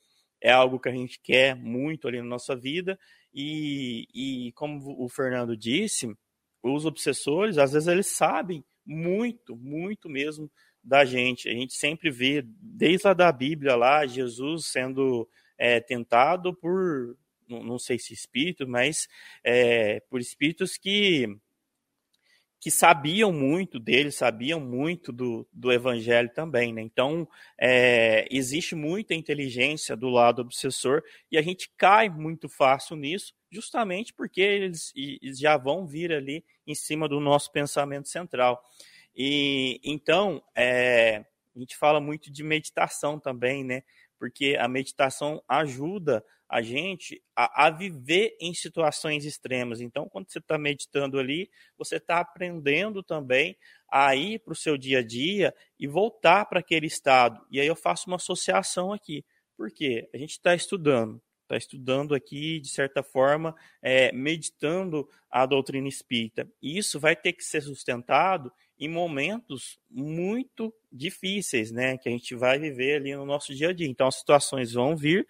[0.42, 3.00] é algo que a gente quer muito ali na nossa vida.
[3.34, 6.08] E, e como o Fernando disse,
[6.62, 10.52] os obsessores, às vezes, eles sabem muito, muito mesmo
[10.89, 11.47] da gente.
[11.47, 17.15] A gente sempre vê, desde lá da Bíblia, lá, Jesus sendo é, tentado por,
[17.47, 19.08] não sei se espíritos, mas
[19.43, 21.28] é, por espíritos que
[22.62, 26.82] que sabiam muito dele, sabiam muito do, do evangelho também, né?
[26.82, 27.25] Então,
[27.58, 34.13] é, existe muita inteligência do lado obsessor e a gente cai muito fácil nisso, justamente
[34.13, 38.62] porque eles, eles já vão vir ali em cima do nosso pensamento central.
[39.15, 43.84] E então, é, a gente fala muito de meditação também, né?
[44.17, 49.82] Porque a meditação ajuda a gente a, a viver em situações extremas.
[49.82, 53.56] Então, quando você está meditando ali, você está aprendendo também
[53.88, 57.45] a ir para o seu dia a dia e voltar para aquele estado.
[57.52, 59.24] E aí eu faço uma associação aqui.
[59.56, 60.10] Por quê?
[60.12, 66.48] A gente está estudando, está estudando aqui, de certa forma, é, meditando a doutrina espírita.
[66.62, 72.34] E isso vai ter que ser sustentado em momentos muito difíceis, né, que a gente
[72.36, 73.88] vai viver ali no nosso dia a dia.
[73.88, 75.28] Então as situações vão vir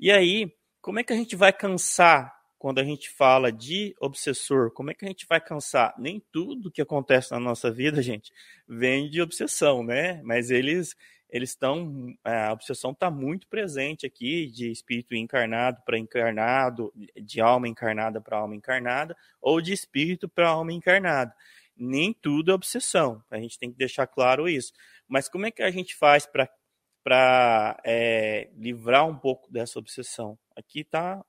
[0.00, 4.72] e aí como é que a gente vai cansar quando a gente fala de obsessor,
[4.72, 5.94] como é que a gente vai cansar?
[5.96, 8.32] Nem tudo que acontece na nossa vida, gente,
[8.66, 10.20] vem de obsessão, né?
[10.24, 10.96] Mas eles
[11.28, 17.68] eles estão a obsessão está muito presente aqui de espírito encarnado para encarnado, de alma
[17.68, 21.34] encarnada para alma encarnada, ou de espírito para alma encarnada.
[21.76, 23.22] Nem tudo é obsessão.
[23.30, 24.72] A gente tem que deixar claro isso.
[25.06, 26.48] Mas como é que a gente faz para
[27.04, 30.38] para é, livrar um pouco dessa obsessão?
[30.54, 31.24] Aqui está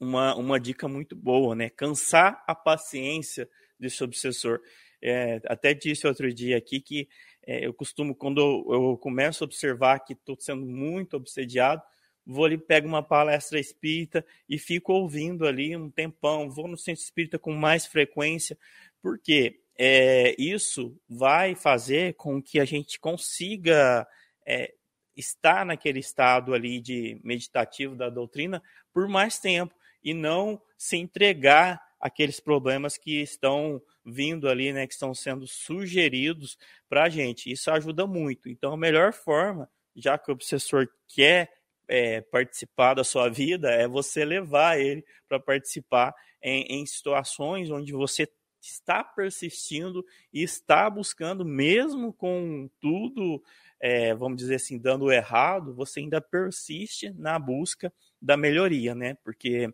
[0.00, 1.70] uma, uma dica muito boa, né?
[1.70, 3.48] Cansar a paciência
[3.78, 4.60] desse obsessor.
[5.02, 7.08] É, até disse outro dia aqui que
[7.46, 11.82] é, eu costumo, quando eu, eu, começo a observar que estou sendo muito obsediado,
[12.26, 17.02] vou ali, pego uma palestra espírita e fico ouvindo ali um tempão, vou no centro
[17.02, 18.58] espírita com mais frequência,
[19.02, 24.06] porque é, isso vai fazer com que a gente consiga
[24.46, 24.72] é,
[25.16, 31.80] estar naquele estado ali de meditativo da doutrina por mais tempo e não se entregar
[32.04, 37.50] aqueles problemas que estão vindo ali, né, que estão sendo sugeridos para a gente.
[37.50, 38.46] Isso ajuda muito.
[38.46, 41.50] Então, a melhor forma, já que o obsessor quer
[41.88, 47.94] é, participar da sua vida, é você levar ele para participar em, em situações onde
[47.94, 48.28] você
[48.60, 53.42] está persistindo e está buscando, mesmo com tudo,
[53.80, 57.90] é, vamos dizer assim, dando errado, você ainda persiste na busca
[58.20, 59.14] da melhoria, né?
[59.24, 59.70] Porque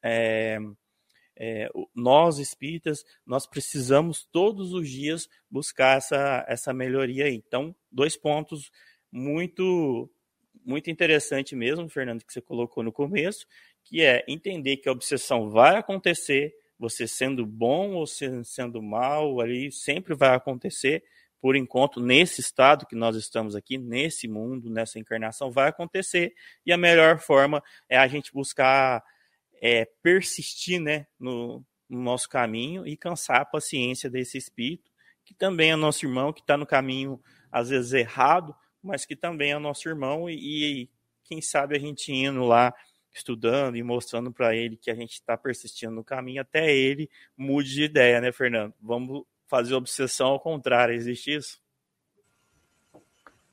[0.00, 0.60] é,
[1.36, 7.34] é, nós espíritas, nós precisamos todos os dias buscar essa, essa melhoria aí.
[7.34, 8.70] Então, dois pontos
[9.12, 10.10] muito
[10.64, 13.46] muito interessante mesmo, Fernando, que você colocou no começo,
[13.84, 19.70] que é entender que a obsessão vai acontecer, você sendo bom ou sendo mal, ali
[19.70, 21.04] sempre vai acontecer.
[21.40, 26.34] Por enquanto, nesse estado que nós estamos aqui, nesse mundo, nessa encarnação, vai acontecer.
[26.64, 29.04] E a melhor forma é a gente buscar
[29.60, 34.90] é, persistir né, no, no nosso caminho e cansar a paciência desse espírito,
[35.24, 39.52] que também é nosso irmão, que está no caminho, às vezes, errado, mas que também
[39.52, 40.34] é nosso irmão, e,
[40.82, 40.90] e
[41.24, 42.72] quem sabe a gente indo lá
[43.12, 47.70] estudando e mostrando para ele que a gente está persistindo no caminho, até ele mude
[47.70, 48.74] de ideia, né, Fernando?
[48.80, 51.60] Vamos fazer obsessão ao contrário, existe isso?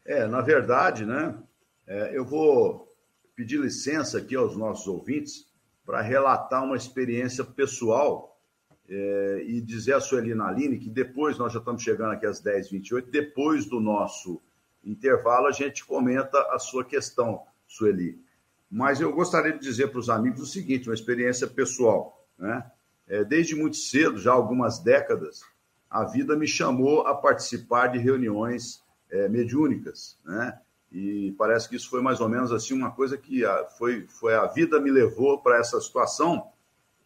[0.06, 1.42] É, na verdade, né,
[1.88, 2.94] é, eu vou
[3.36, 5.53] pedir licença aqui aos nossos ouvintes
[5.86, 8.40] para relatar uma experiência pessoal
[8.88, 13.10] é, e dizer a Sueli Naline que depois, nós já estamos chegando aqui às 10h28,
[13.10, 14.42] depois do nosso
[14.84, 18.22] intervalo, a gente comenta a sua questão, Sueli.
[18.70, 22.26] Mas eu gostaria de dizer para os amigos o seguinte, uma experiência pessoal.
[22.38, 22.66] Né?
[23.08, 25.42] É, desde muito cedo, já algumas décadas,
[25.90, 30.60] a vida me chamou a participar de reuniões é, mediúnicas, né?
[30.94, 34.36] E parece que isso foi mais ou menos assim uma coisa que a, foi, foi
[34.36, 36.52] a vida me levou para essa situação.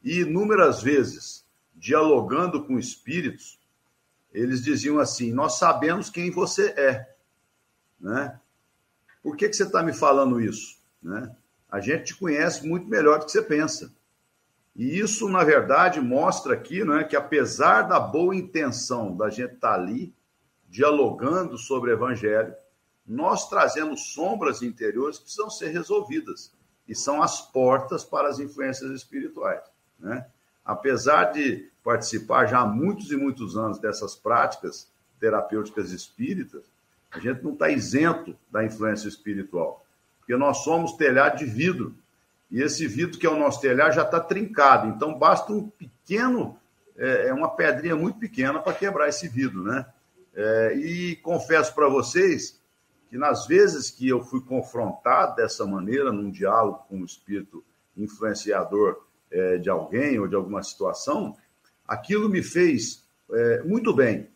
[0.04, 3.58] E inúmeras vezes, dialogando com espíritos,
[4.34, 7.16] eles diziam assim: Nós sabemos quem você é.
[7.98, 8.38] Né?
[9.24, 10.78] Por que, que você está me falando isso?
[11.02, 11.34] Né?
[11.72, 13.94] A gente te conhece muito melhor do que você pensa.
[14.76, 19.70] E isso, na verdade, mostra aqui né, que, apesar da boa intenção da gente estar
[19.70, 20.14] tá ali,
[20.70, 22.54] dialogando sobre o Evangelho,
[23.08, 26.52] nós trazemos sombras interiores que precisam ser resolvidas
[26.88, 29.62] e são as portas para as influências espirituais.
[29.98, 30.26] Né?
[30.66, 34.90] Apesar de participar já há muitos e muitos anos dessas práticas
[35.20, 36.64] terapêuticas espíritas,
[37.12, 39.86] a gente não está isento da influência espiritual,
[40.20, 41.96] porque nós somos telhado de vidro
[42.52, 46.60] e esse vidro que é o nosso telhado já está trincado, então basta um pequeno,
[46.98, 49.86] é, é uma pedrinha muito pequena para quebrar esse vidro, né?
[50.36, 52.57] É, e confesso para vocês
[53.10, 57.64] que nas vezes que eu fui confrontado dessa maneira, num diálogo com o espírito
[57.96, 61.36] influenciador é, de alguém ou de alguma situação,
[61.88, 64.30] aquilo me fez é, muito bem.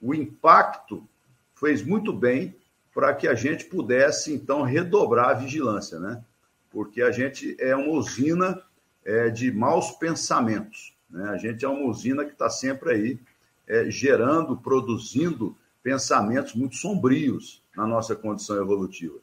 [0.00, 1.06] O impacto
[1.54, 2.54] fez muito bem
[2.94, 6.22] para que a gente pudesse, então, redobrar a vigilância, né?
[6.70, 8.62] Porque a gente é uma usina
[9.04, 11.28] é, de maus pensamentos, né?
[11.30, 13.20] A gente é uma usina que está sempre aí
[13.66, 19.18] é, gerando, produzindo pensamentos muito sombrios na nossa condição evolutiva.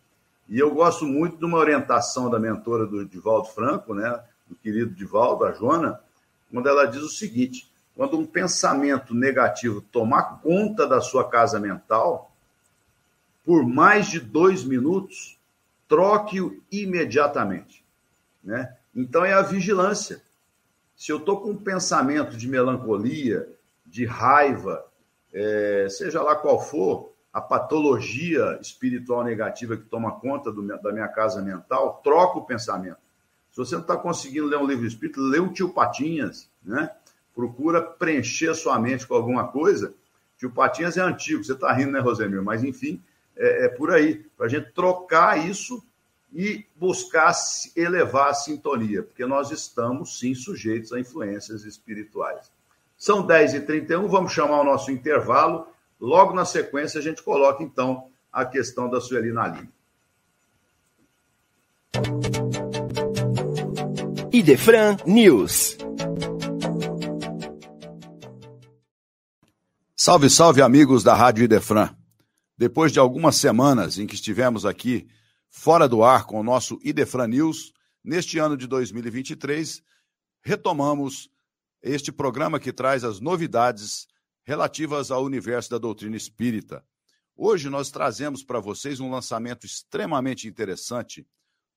[0.50, 4.94] E eu gosto muito de uma orientação da mentora do Divaldo Franco, né, do querido
[4.94, 6.00] Divaldo, a Joana,
[6.52, 12.32] quando ela diz o seguinte: quando um pensamento negativo tomar conta da sua casa mental,
[13.46, 15.38] por mais de dois minutos,
[15.88, 17.84] troque-o imediatamente.
[18.44, 18.76] Né?
[18.96, 20.22] Então é a vigilância.
[20.96, 23.50] Se eu estou com um pensamento de melancolia,
[23.86, 24.86] de raiva,
[25.34, 31.08] é, seja lá qual for a patologia espiritual negativa que toma conta do, da minha
[31.08, 32.98] casa mental, troca o pensamento.
[33.52, 36.90] Se você não está conseguindo ler um livro espírita, lê o Tio Patinhas, né?
[37.34, 39.94] Procura preencher sua mente com alguma coisa.
[40.38, 42.42] Tio Patinhas é antigo, você está rindo, né, Rosemir?
[42.42, 43.02] Mas, enfim,
[43.36, 45.84] é, é por aí, para a gente trocar isso
[46.34, 47.34] e buscar
[47.76, 52.52] elevar a sintonia, porque nós estamos, sim, sujeitos a influências espirituais.
[52.98, 55.68] São 10h31, vamos chamar o nosso intervalo.
[56.02, 59.72] Logo na sequência, a gente coloca, então, a questão da Sueli na linha.
[64.34, 65.78] Idefran News.
[69.96, 71.96] Salve, salve, amigos da Rádio Idefran.
[72.58, 75.08] Depois de algumas semanas em que estivemos aqui
[75.52, 79.84] fora do ar com o nosso Idefran News, neste ano de 2023,
[80.42, 81.30] retomamos
[81.84, 84.08] este programa que traz as novidades
[84.52, 86.86] relativas ao universo da doutrina espírita.
[87.38, 91.26] Hoje nós trazemos para vocês um lançamento extremamente interessante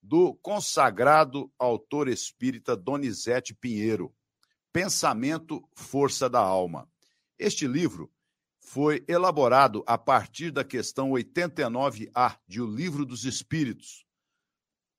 [0.02, 4.12] do consagrado autor espírita Donizete Pinheiro,
[4.72, 6.88] Pensamento, Força da Alma.
[7.38, 8.12] Este livro
[8.58, 14.04] foi elaborado a partir da questão 89A de O Livro dos Espíritos.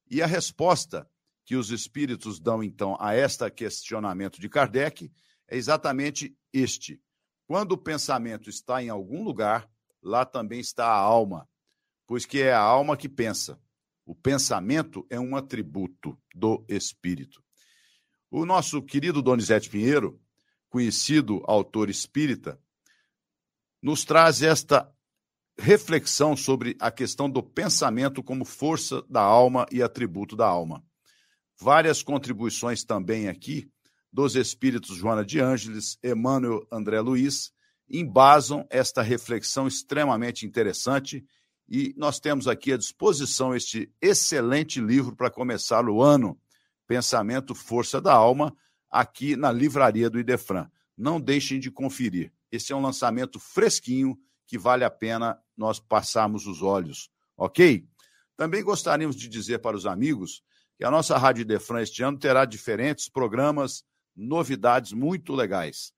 [0.10, 1.06] E a resposta
[1.44, 5.12] que os espíritos dão, então, a este questionamento de Kardec
[5.50, 7.04] é exatamente este.
[7.48, 9.70] Quando o pensamento está em algum lugar,
[10.02, 11.48] lá também está a alma,
[12.08, 13.60] pois que é a alma que pensa.
[14.06, 17.44] O pensamento é um atributo do espírito.
[18.32, 20.20] O nosso querido Donizete Pinheiro,
[20.70, 22.60] conhecido autor espírita,
[23.82, 24.92] nos traz esta
[25.58, 30.84] reflexão sobre a questão do pensamento como força da alma e atributo da alma.
[31.60, 33.72] Várias contribuições também aqui
[34.16, 37.52] dos espíritos Joana de Ângeles, Emmanuel André Luiz,
[37.90, 41.26] embasam esta reflexão extremamente interessante
[41.68, 46.40] e nós temos aqui à disposição este excelente livro para começar o ano,
[46.88, 48.56] Pensamento Força da Alma,
[48.90, 50.72] aqui na livraria do Idefran.
[50.98, 52.32] Não deixem de conferir.
[52.50, 57.86] Esse é um lançamento fresquinho que vale a pena nós passarmos os olhos, ok?
[58.38, 60.42] Também gostaríamos de dizer para os amigos
[60.78, 63.84] que a nossa Rádio Idefran este ano terá diferentes programas,
[64.16, 65.92] novidades muito legais.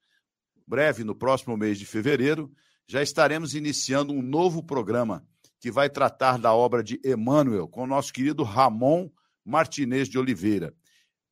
[0.65, 2.51] Breve, no próximo mês de fevereiro,
[2.87, 5.25] já estaremos iniciando um novo programa
[5.59, 9.09] que vai tratar da obra de Emmanuel, com o nosso querido Ramon
[9.43, 10.73] Martinez de Oliveira.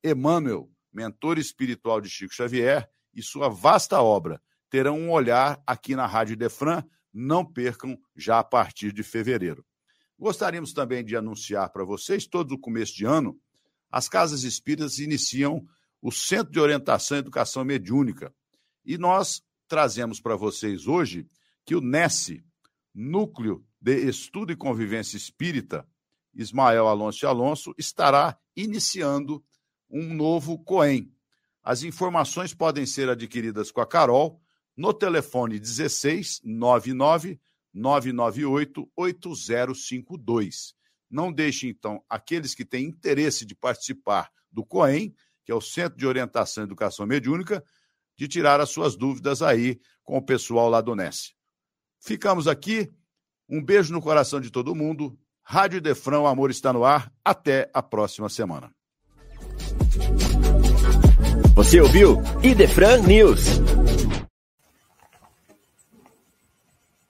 [0.02, 6.06] Emmanuel, mentor espiritual de Chico Xavier, e sua vasta obra terão um olhar aqui na
[6.06, 6.82] Rádio Defran.
[7.12, 9.64] Não percam já a partir de fevereiro.
[10.18, 13.38] Gostaríamos também de anunciar para vocês, todo o começo de ano,
[13.90, 15.66] as casas espíritas iniciam
[16.00, 18.34] o Centro de Orientação e Educação Mediúnica.
[18.84, 21.26] E nós trazemos para vocês hoje
[21.64, 22.44] que o NESE,
[22.94, 25.86] Núcleo de Estudo e Convivência Espírita,
[26.34, 29.44] Ismael Alonso de Alonso, estará iniciando
[29.90, 31.12] um novo COEM.
[31.62, 34.40] As informações podem ser adquiridas com a Carol
[34.76, 37.40] no telefone 16 99
[37.72, 40.74] 998 8052.
[41.10, 45.14] Não deixe, então, aqueles que têm interesse de participar do COEM,
[45.46, 47.62] que é o Centro de Orientação e Educação Mediúnica,
[48.18, 51.34] de tirar as suas dúvidas aí com o pessoal lá do NES.
[52.00, 52.92] Ficamos aqui
[53.48, 55.16] um beijo no coração de todo mundo.
[55.44, 57.12] Rádio Defrão, o amor está no ar.
[57.24, 58.72] Até a próxima semana.
[61.54, 63.60] Você ouviu Idefran News.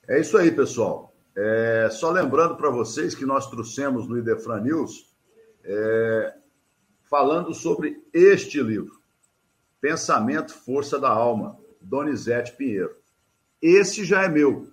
[0.06, 1.14] É isso aí, pessoal.
[1.34, 5.16] É, só lembrando para vocês que nós trouxemos no Idefran News
[5.64, 6.34] é,
[7.08, 9.00] falando sobre este livro,
[9.80, 12.96] Pensamento, Força da Alma, Donizete Pinheiro.
[13.60, 14.70] Esse já é meu.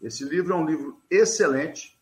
[0.00, 1.98] Esse livro é um livro excelente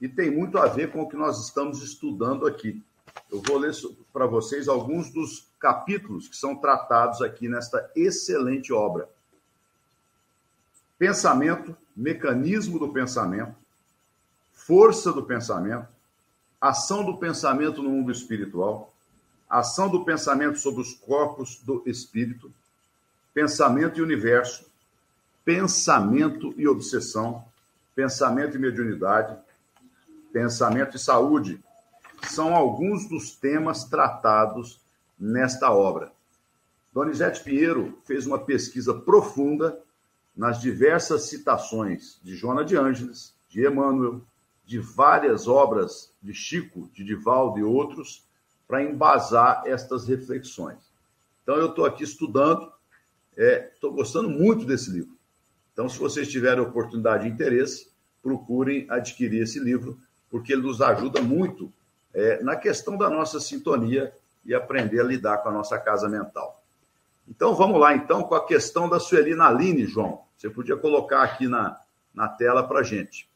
[0.00, 2.82] e tem muito a ver com o que nós estamos estudando aqui.
[3.30, 3.72] Eu vou ler
[4.12, 9.08] para vocês alguns dos capítulos que são tratados aqui nesta excelente obra.
[10.98, 13.54] Pensamento, mecanismo do pensamento,
[14.52, 15.88] força do pensamento,
[16.60, 18.92] ação do pensamento no mundo espiritual,
[19.48, 22.52] ação do pensamento sobre os corpos do espírito,
[23.32, 24.66] pensamento e universo,
[25.44, 27.44] pensamento e obsessão,
[27.94, 29.36] pensamento e mediunidade,
[30.32, 31.62] pensamento e saúde.
[32.28, 34.80] São alguns dos temas tratados
[35.18, 36.12] nesta obra.
[36.92, 39.78] Donizete Pinheiro fez uma pesquisa profunda
[40.36, 44.20] nas diversas citações de Joana de Ângeles, de Emmanuel,
[44.66, 48.25] de várias obras de Chico, de Divaldo e outros,
[48.66, 50.78] para embasar estas reflexões.
[51.42, 52.72] Então, eu estou aqui estudando,
[53.36, 55.16] estou é, gostando muito desse livro.
[55.72, 57.90] Então, se vocês tiverem oportunidade e interesse,
[58.22, 59.98] procurem adquirir esse livro,
[60.30, 61.72] porque ele nos ajuda muito
[62.12, 64.12] é, na questão da nossa sintonia
[64.44, 66.62] e aprender a lidar com a nossa casa mental.
[67.28, 70.22] Então vamos lá então com a questão da Sueli Naline, João.
[70.36, 71.78] Você podia colocar aqui na,
[72.14, 73.28] na tela para gente.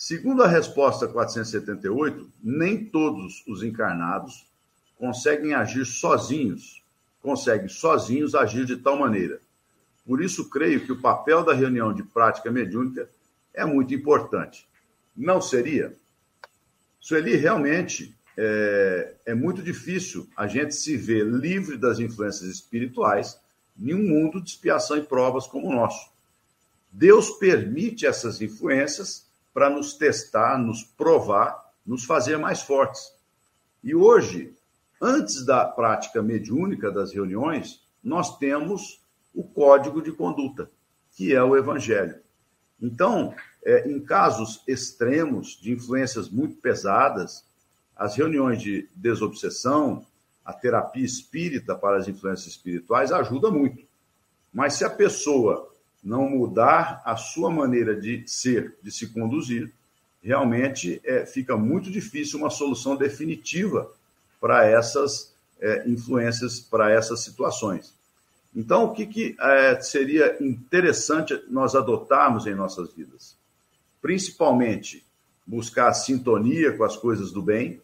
[0.00, 4.46] Segundo a resposta 478, nem todos os encarnados
[4.96, 6.84] conseguem agir sozinhos,
[7.20, 9.40] conseguem sozinhos agir de tal maneira.
[10.06, 13.10] Por isso, creio que o papel da reunião de prática mediúnica
[13.52, 14.68] é muito importante.
[15.16, 15.92] Não seria?
[17.00, 23.36] Sueli, realmente é, é muito difícil a gente se ver livre das influências espirituais
[23.76, 26.08] em um mundo de expiação e provas como o nosso.
[26.92, 29.26] Deus permite essas influências
[29.58, 33.12] para nos testar, nos provar, nos fazer mais fortes.
[33.82, 34.54] E hoje,
[35.02, 39.02] antes da prática mediúnica das reuniões, nós temos
[39.34, 40.70] o código de conduta,
[41.10, 42.20] que é o Evangelho.
[42.80, 43.34] Então,
[43.64, 47.44] é, em casos extremos de influências muito pesadas,
[47.96, 50.06] as reuniões de desobsessão,
[50.44, 53.82] a terapia espírita para as influências espirituais ajuda muito.
[54.54, 55.68] Mas se a pessoa
[56.02, 59.72] não mudar a sua maneira de ser, de se conduzir,
[60.22, 63.90] realmente é, fica muito difícil uma solução definitiva
[64.40, 67.94] para essas é, influências, para essas situações.
[68.54, 73.36] Então, o que, que é, seria interessante nós adotarmos em nossas vidas?
[74.00, 75.04] Principalmente,
[75.46, 77.80] buscar a sintonia com as coisas do bem,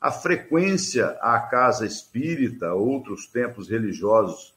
[0.00, 4.54] a frequência à casa espírita, outros templos religiosos,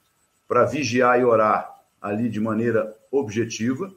[0.47, 1.72] para vigiar e orar
[2.03, 3.89] ali de maneira objetiva.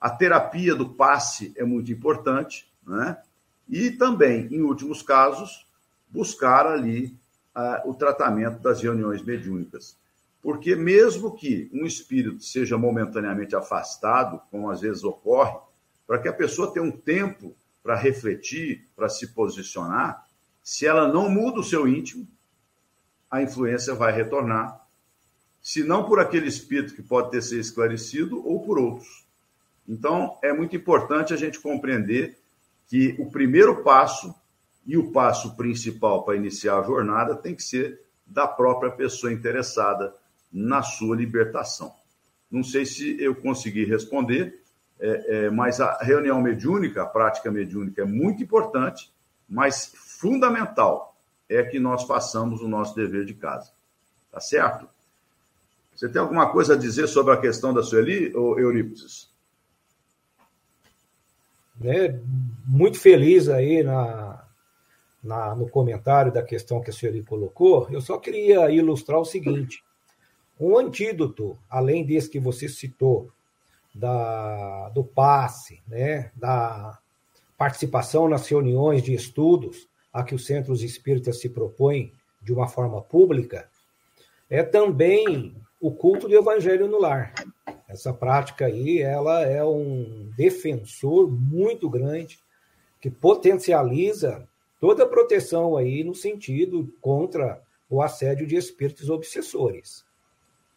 [0.00, 3.18] A terapia do passe é muito importante, né?
[3.68, 5.66] E também, em últimos casos,
[6.08, 7.18] buscar ali
[7.56, 9.96] uh, o tratamento das reuniões mediúnicas.
[10.40, 15.58] Porque mesmo que um espírito seja momentaneamente afastado, como às vezes ocorre,
[16.06, 20.28] para que a pessoa tenha um tempo para refletir, para se posicionar,
[20.62, 22.28] se ela não muda o seu íntimo,
[23.28, 24.85] a influência vai retornar
[25.66, 29.26] se não por aquele espírito que pode ter sido esclarecido ou por outros.
[29.88, 32.38] Então, é muito importante a gente compreender
[32.86, 34.32] que o primeiro passo
[34.86, 40.14] e o passo principal para iniciar a jornada tem que ser da própria pessoa interessada
[40.52, 41.92] na sua libertação.
[42.48, 44.62] Não sei se eu consegui responder,
[45.00, 49.12] é, é, mas a reunião mediúnica, a prática mediúnica é muito importante,
[49.48, 51.16] mas fundamental
[51.48, 53.72] é que nós façamos o nosso dever de casa.
[54.30, 54.94] Tá certo?
[55.96, 59.30] Você tem alguma coisa a dizer sobre a questão da Sueli, ou Eurípides?
[61.82, 62.18] É,
[62.66, 64.44] muito feliz aí na,
[65.22, 67.88] na, no comentário da questão que a Sueli colocou.
[67.90, 69.82] Eu só queria ilustrar o seguinte:
[70.60, 73.30] um antídoto, além desse que você citou,
[73.94, 76.98] da, do passe, né, da
[77.56, 83.00] participação nas reuniões de estudos a que os centros espíritas se propõem de uma forma
[83.00, 83.68] pública,
[84.48, 87.34] é também o culto do evangelho no lar.
[87.88, 92.38] Essa prática aí, ela é um defensor muito grande
[93.00, 94.48] que potencializa
[94.80, 100.04] toda a proteção aí no sentido contra o assédio de espíritos obsessores.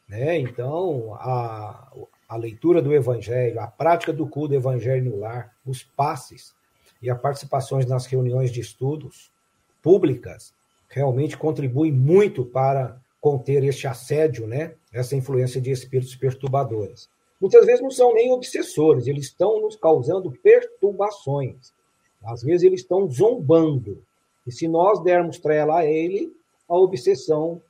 [0.07, 0.39] Né?
[0.39, 1.91] Então, a,
[2.27, 6.53] a leitura do evangelho, a prática do culto do evangelho no lar, os passes
[7.01, 9.31] e as participações nas reuniões de estudos
[9.81, 10.53] públicas
[10.87, 14.75] realmente contribuem muito para conter este assédio, né?
[14.93, 17.09] essa influência de espíritos perturbadores.
[17.39, 21.73] Muitas vezes não são nem obsessores, eles estão nos causando perturbações.
[22.23, 24.03] Às vezes eles estão zombando.
[24.45, 26.33] E se nós dermos trela a ele,
[26.67, 27.61] a obsessão,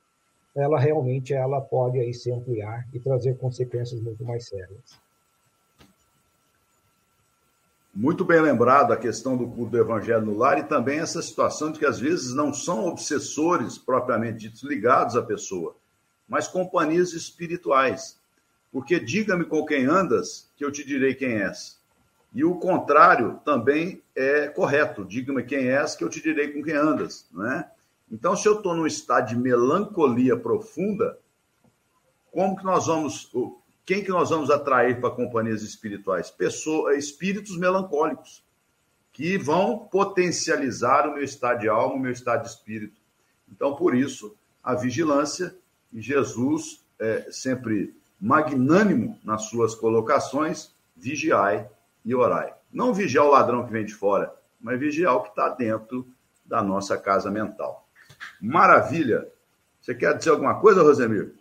[0.56, 5.00] ela realmente ela pode aí se ampliar e trazer consequências muito mais sérias.
[7.92, 11.72] Muito bem lembrado a questão do culto do evangelho no lar e também essa situação
[11.72, 15.74] de que às vezes não são obsessores propriamente ditos ligados à pessoa,
[16.28, 18.16] mas companhias espirituais.
[18.70, 21.80] Porque diga-me com quem andas, que eu te direi quem és.
[22.32, 25.04] E o contrário também é correto.
[25.04, 27.26] Diga-me quem és, que eu te direi com quem andas.
[27.32, 27.68] Né?
[28.08, 31.18] Então, se eu estou num estado de melancolia profunda,
[32.30, 33.28] como que nós vamos
[33.84, 36.30] quem que nós vamos atrair para companhias espirituais?
[36.30, 38.44] Pessoas, espíritos melancólicos,
[39.12, 43.00] que vão potencializar o meu estado de alma, o meu estado de espírito.
[43.50, 45.56] Então, por isso, a vigilância,
[45.92, 51.68] e Jesus, é, sempre magnânimo nas suas colocações, vigiai
[52.04, 52.54] e orai.
[52.72, 56.06] Não vigiar o ladrão que vem de fora, mas vigiar o que está dentro
[56.44, 57.88] da nossa casa mental.
[58.40, 59.26] Maravilha!
[59.80, 61.34] Você quer dizer alguma coisa, Rosemir?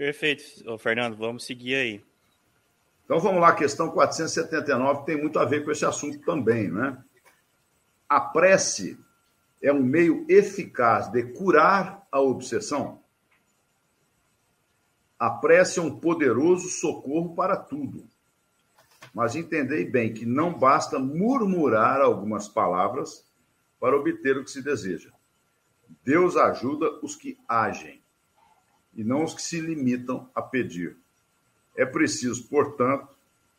[0.00, 2.04] Perfeito, Fernando, vamos seguir aí.
[3.04, 6.96] Então vamos lá, questão 479 tem muito a ver com esse assunto também, né?
[8.08, 8.98] A prece
[9.62, 13.02] é um meio eficaz de curar a obsessão?
[15.18, 18.08] A prece é um poderoso socorro para tudo.
[19.12, 23.30] Mas entendei bem que não basta murmurar algumas palavras
[23.78, 25.10] para obter o que se deseja.
[26.02, 27.99] Deus ajuda os que agem
[29.00, 30.94] e não os que se limitam a pedir.
[31.74, 33.08] É preciso, portanto,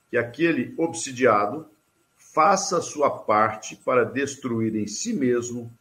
[0.07, 1.67] que aquele obsidiado
[2.15, 5.73] faça sua parte para destruir em si mesmo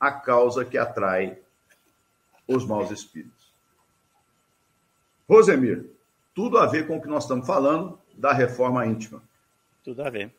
[0.00, 1.38] a causa que atrai
[2.48, 3.52] os maus espíritos.
[5.28, 5.88] Rosemir,
[6.34, 9.22] tudo a ver com o que nós estamos falando da reforma íntima.
[9.84, 10.34] Tudo a ver.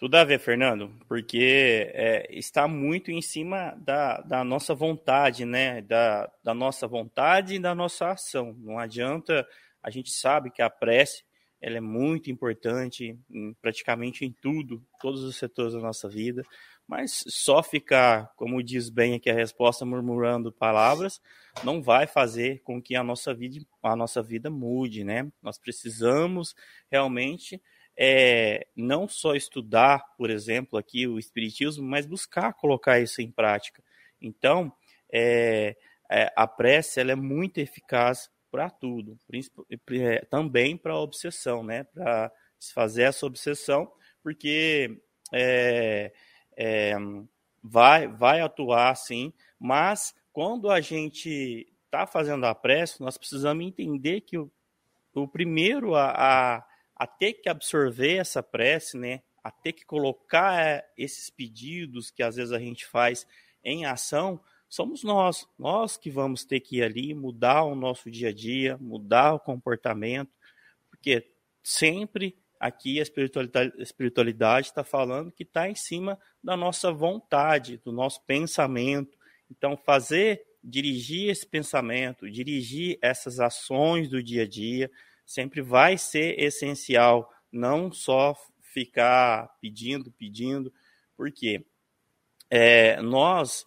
[0.00, 5.82] Tudo a ver, Fernando, porque é, está muito em cima da, da nossa vontade, né?
[5.82, 8.56] Da, da nossa vontade e da nossa ação.
[8.60, 9.46] Não adianta,
[9.82, 11.22] a gente sabe que a prece
[11.60, 16.42] ela é muito importante em, praticamente em tudo, todos os setores da nossa vida,
[16.88, 21.20] mas só ficar, como diz bem aqui a resposta, murmurando palavras,
[21.62, 25.30] não vai fazer com que a nossa vida, a nossa vida mude, né?
[25.42, 26.54] Nós precisamos
[26.90, 27.60] realmente
[28.02, 33.84] é, não só estudar, por exemplo, aqui o Espiritismo, mas buscar colocar isso em prática.
[34.18, 34.72] Então,
[35.12, 35.76] é,
[36.10, 39.18] é, a prece ela é muito eficaz para tudo,
[39.90, 41.84] é, também para a obsessão, né?
[41.84, 42.32] Para
[42.72, 43.92] fazer essa obsessão,
[44.22, 44.98] porque
[45.30, 46.10] é,
[46.56, 46.94] é,
[47.62, 54.22] vai, vai atuar sim, mas quando a gente está fazendo a prece, nós precisamos entender
[54.22, 54.50] que o,
[55.14, 56.10] o primeiro a,
[56.56, 56.69] a
[57.00, 59.22] a ter que absorver essa prece, né?
[59.42, 63.26] A ter que colocar eh, esses pedidos que às vezes a gente faz
[63.64, 64.38] em ação,
[64.68, 68.76] somos nós, nós que vamos ter que ir ali mudar o nosso dia a dia,
[68.76, 70.30] mudar o comportamento,
[70.90, 71.26] porque
[71.64, 73.02] sempre aqui a
[73.78, 79.16] espiritualidade está falando que está em cima da nossa vontade, do nosso pensamento.
[79.50, 84.90] Então, fazer, dirigir esse pensamento, dirigir essas ações do dia a dia,
[85.30, 90.72] sempre vai ser essencial, não só ficar pedindo, pedindo,
[91.16, 91.64] porque
[92.50, 93.64] é, nós,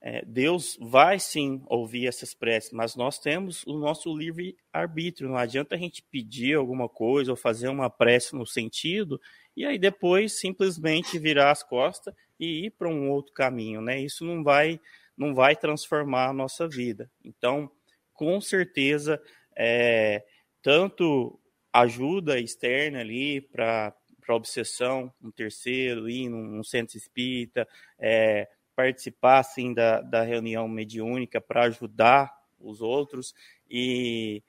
[0.00, 5.28] é, Deus vai sim ouvir essas preces, mas nós temos o nosso livre arbítrio.
[5.28, 9.20] Não adianta a gente pedir alguma coisa ou fazer uma prece no sentido
[9.56, 14.00] e aí depois simplesmente virar as costas e ir para um outro caminho, né?
[14.00, 14.80] Isso não vai
[15.16, 17.08] não vai transformar a nossa vida.
[17.24, 17.70] Então,
[18.12, 19.22] com certeza,
[19.56, 20.24] é,
[20.64, 21.38] tanto
[21.70, 23.94] ajuda externa ali para
[24.30, 31.38] obsessão, um terceiro, ir num, num centro espírita, é, participar assim da, da reunião mediúnica
[31.38, 33.34] para ajudar os outros
[33.70, 34.42] e,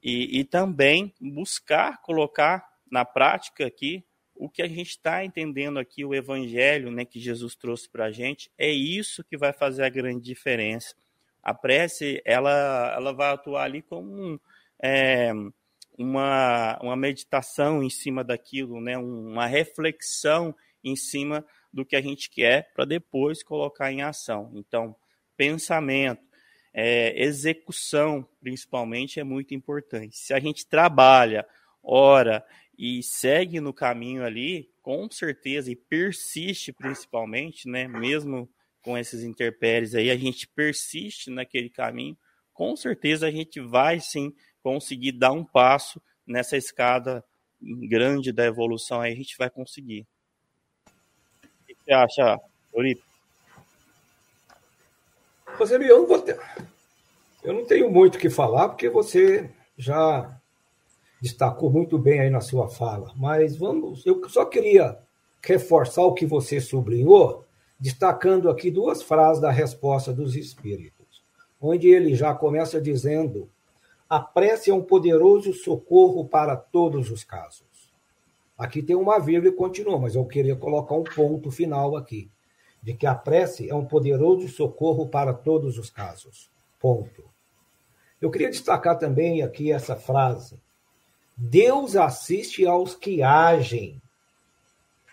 [0.00, 4.04] e, e, também buscar colocar na prática aqui
[4.36, 8.12] o que a gente está entendendo aqui, o evangelho né, que Jesus trouxe para a
[8.12, 10.94] gente, é isso que vai fazer a grande diferença.
[11.42, 14.38] A prece, ela, ela vai atuar ali como um,
[14.82, 15.32] é,
[15.98, 18.96] uma, uma meditação em cima daquilo, né?
[18.98, 20.54] uma reflexão
[20.84, 24.52] em cima do que a gente quer para depois colocar em ação.
[24.54, 24.94] Então,
[25.36, 26.22] pensamento,
[26.72, 30.16] é, execução, principalmente, é muito importante.
[30.16, 31.46] Se a gente trabalha,
[31.82, 32.44] ora
[32.78, 37.88] e segue no caminho ali, com certeza, e persiste principalmente, né?
[37.88, 38.48] mesmo
[38.82, 42.16] com esses interpéries aí, a gente persiste naquele caminho,
[42.52, 44.32] com certeza a gente vai sim
[44.66, 47.24] conseguir dar um passo nessa escada
[47.62, 50.04] grande da evolução, aí a gente vai conseguir.
[51.44, 52.40] O que você acha,
[52.74, 53.04] Euripe?
[55.56, 56.40] Você eu não vou ter...
[57.44, 59.48] Eu não tenho muito o que falar, porque você
[59.78, 60.36] já
[61.22, 63.12] destacou muito bem aí na sua fala.
[63.14, 64.98] Mas vamos, eu só queria
[65.40, 67.46] reforçar o que você sublinhou,
[67.78, 71.22] destacando aqui duas frases da resposta dos espíritos,
[71.60, 73.48] onde ele já começa dizendo
[74.08, 77.66] a prece é um poderoso socorro para todos os casos.
[78.56, 82.30] Aqui tem uma vírgula e continua, mas eu queria colocar um ponto final aqui,
[82.82, 86.50] de que a prece é um poderoso socorro para todos os casos.
[86.78, 87.24] Ponto.
[88.20, 90.62] Eu queria destacar também aqui essa frase:
[91.36, 94.00] Deus assiste aos que agem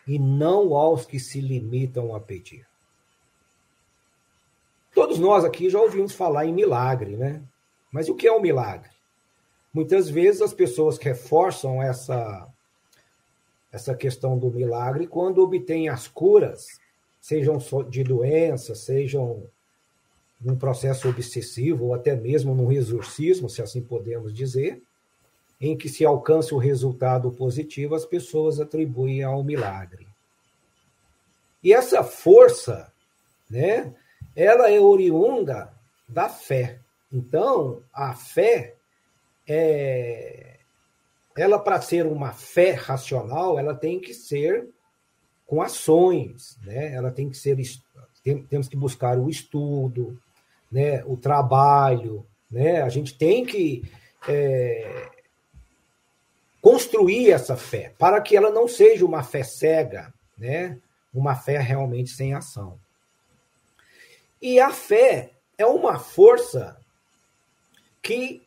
[0.07, 2.65] e não aos que se limitam a pedir.
[4.93, 7.43] Todos nós aqui já ouvimos falar em milagre, né?
[7.93, 8.89] Mas o que é um milagre?
[9.73, 12.47] Muitas vezes as pessoas reforçam essa,
[13.71, 16.67] essa questão do milagre quando obtêm as curas,
[17.21, 17.57] sejam
[17.89, 19.43] de doenças, sejam
[20.41, 24.81] num processo obsessivo ou até mesmo num exorcismo, se assim podemos dizer,
[25.61, 30.05] em que se alcança o resultado positivo, as pessoas atribuem ao milagre.
[31.63, 32.91] E essa força
[33.53, 33.93] né?
[34.35, 35.71] Ela é oriunda
[36.09, 36.79] da fé.
[37.13, 38.73] Então, a fé
[39.47, 40.57] é
[41.35, 44.67] ela para ser uma fé racional, ela tem que ser
[45.45, 46.93] com ações, né?
[46.93, 47.57] Ela tem que ser
[48.23, 50.19] tem, temos que buscar o estudo,
[50.71, 51.03] né?
[51.05, 52.81] O trabalho, né?
[52.81, 53.83] A gente tem que
[54.27, 55.09] é,
[56.61, 60.79] construir essa fé para que ela não seja uma fé cega, né?
[61.13, 62.79] Uma fé realmente sem ação.
[64.41, 66.82] E a fé é uma força
[68.03, 68.45] que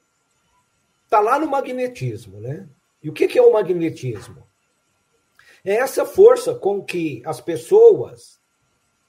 [1.04, 2.68] está lá no magnetismo, né?
[3.02, 4.46] E o que é o magnetismo?
[5.64, 8.38] É essa força com que as pessoas,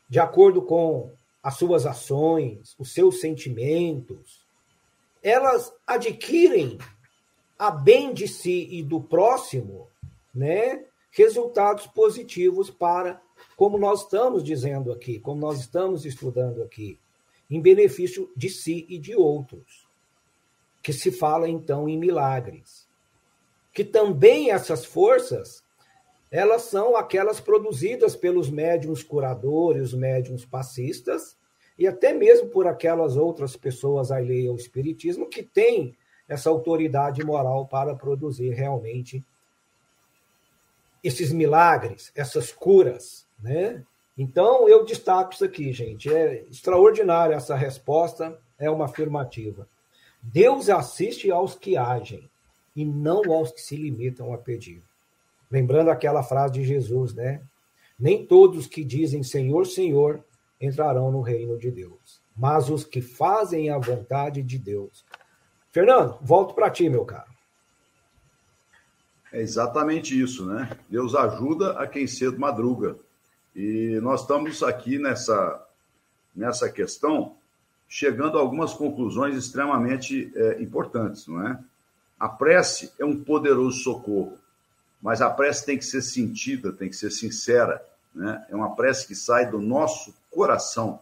[0.09, 1.11] de acordo com
[1.43, 4.45] as suas ações, os seus sentimentos,
[5.21, 6.77] elas adquirem
[7.59, 9.87] a bem de si e do próximo,
[10.33, 13.21] né, resultados positivos para,
[13.55, 16.99] como nós estamos dizendo aqui, como nós estamos estudando aqui,
[17.49, 19.86] em benefício de si e de outros.
[20.88, 22.88] Que se fala então em milagres
[23.77, 25.61] que também essas forças
[26.31, 31.38] elas são aquelas produzidas pelos médiums curadores, médiums passistas,
[31.77, 35.93] e até mesmo por aquelas outras pessoas alheias ao espiritismo que têm
[36.25, 39.21] essa autoridade moral para produzir realmente
[41.03, 43.83] esses milagres, essas curas, né?
[44.17, 46.11] Então eu destaco isso aqui, gente.
[46.11, 49.67] É extraordinária essa resposta, é uma afirmativa.
[50.30, 52.30] Deus assiste aos que agem
[52.75, 54.84] e não aos que se limitam a pedir.
[55.49, 57.41] Lembrando aquela frase de Jesus, né?
[57.97, 60.21] Nem todos que dizem Senhor, Senhor
[60.59, 65.05] entrarão no reino de Deus, mas os que fazem a vontade de Deus.
[65.71, 67.32] Fernando, volto para ti, meu caro.
[69.32, 70.78] É exatamente isso, né?
[70.89, 72.97] Deus ajuda a quem cedo madruga.
[73.55, 75.65] E nós estamos aqui nessa,
[76.36, 77.38] nessa questão
[77.88, 81.59] chegando a algumas conclusões extremamente é, importantes, não é?
[82.19, 84.38] A prece é um poderoso socorro,
[85.01, 87.83] mas a prece tem que ser sentida, tem que ser sincera.
[88.13, 88.43] Né?
[88.49, 90.99] É uma prece que sai do nosso coração,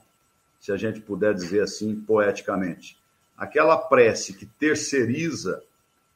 [0.60, 2.98] se a gente puder dizer assim poeticamente.
[3.38, 5.64] Aquela prece que terceiriza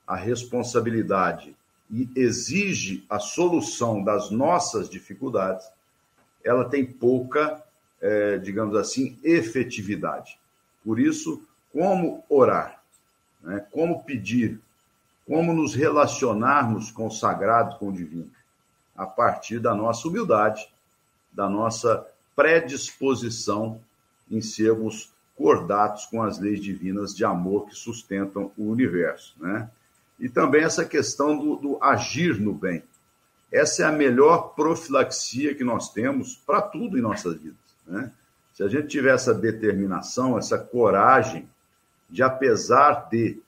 [0.06, 1.56] a responsabilidade
[1.90, 5.66] e exige a solução das nossas dificuldades,
[6.44, 7.64] ela tem pouca,
[8.02, 10.38] é, digamos assim, efetividade.
[10.84, 12.82] Por isso, como orar,
[13.42, 13.66] né?
[13.72, 14.60] como pedir,
[15.28, 18.32] como nos relacionarmos com o sagrado, com o divino,
[18.96, 20.68] a partir da nossa humildade,
[21.32, 22.06] da nossa
[22.36, 23.80] predisposição
[24.30, 29.70] em sermos cordatos com as leis divinas de amor que sustentam o universo, né?
[30.20, 32.84] E também essa questão do, do agir no bem.
[33.50, 37.58] Essa é a melhor profilaxia que nós temos para tudo em nossas vidas,
[37.88, 38.12] né?
[38.60, 41.48] Se a gente tiver essa determinação, essa coragem
[42.10, 43.42] de, apesar de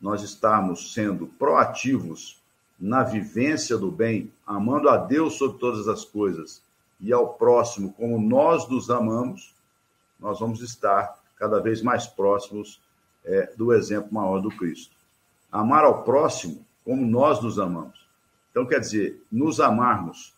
[0.00, 2.40] nós estarmos sendo proativos
[2.80, 6.62] na vivência do bem, amando a Deus sobre todas as coisas
[6.98, 9.54] e ao próximo como nós nos amamos,
[10.18, 12.80] nós vamos estar cada vez mais próximos
[13.26, 14.96] é, do exemplo maior do Cristo.
[15.52, 18.02] Amar ao próximo como nós nos amamos.
[18.50, 20.32] Então, quer dizer, nos amarmos,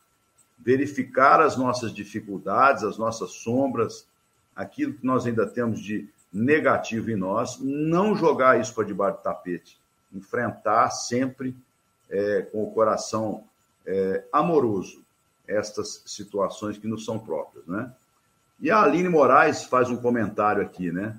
[0.62, 4.06] verificar as nossas dificuldades, as nossas sombras,
[4.54, 9.22] aquilo que nós ainda temos de negativo em nós, não jogar isso para debaixo do
[9.22, 9.78] tapete,
[10.12, 11.56] enfrentar sempre
[12.08, 13.44] é, com o coração
[13.86, 15.02] é, amoroso
[15.46, 17.92] estas situações que nos são próprias, né?
[18.60, 21.18] E a Aline Moraes faz um comentário aqui, né?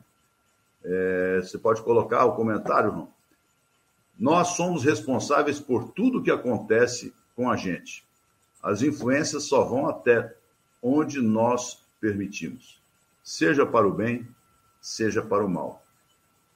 [0.83, 3.09] É, você pode colocar o comentário, João?
[4.17, 8.05] Nós somos responsáveis por tudo que acontece com a gente.
[8.61, 10.35] As influências só vão até
[10.81, 12.79] onde nós permitimos,
[13.23, 14.27] seja para o bem,
[14.81, 15.83] seja para o mal.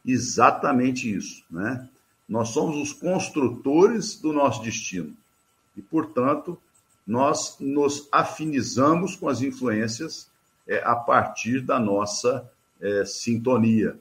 [0.05, 1.87] Exatamente isso, né?
[2.27, 5.15] Nós somos os construtores do nosso destino
[5.77, 6.59] e, portanto,
[7.05, 10.29] nós nos afinizamos com as influências
[10.67, 12.49] é, a partir da nossa
[12.81, 13.97] é, sintonia,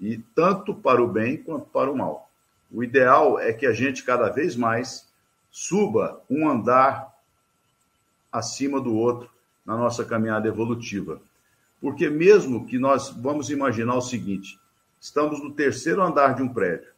[0.00, 2.30] e tanto para o bem quanto para o mal.
[2.70, 5.06] O ideal é que a gente cada vez mais
[5.50, 7.07] suba um andar
[8.38, 9.30] acima do outro
[9.64, 11.20] na nossa caminhada evolutiva.
[11.80, 14.58] Porque mesmo que nós vamos imaginar o seguinte,
[15.00, 16.88] estamos no terceiro andar de um prédio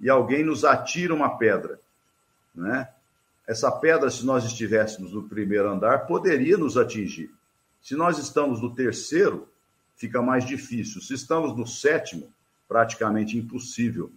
[0.00, 1.78] e alguém nos atira uma pedra,
[2.54, 2.88] né?
[3.46, 7.30] Essa pedra, se nós estivéssemos no primeiro andar, poderia nos atingir.
[7.82, 9.46] Se nós estamos no terceiro,
[9.96, 11.02] fica mais difícil.
[11.02, 12.32] Se estamos no sétimo,
[12.66, 14.10] praticamente impossível.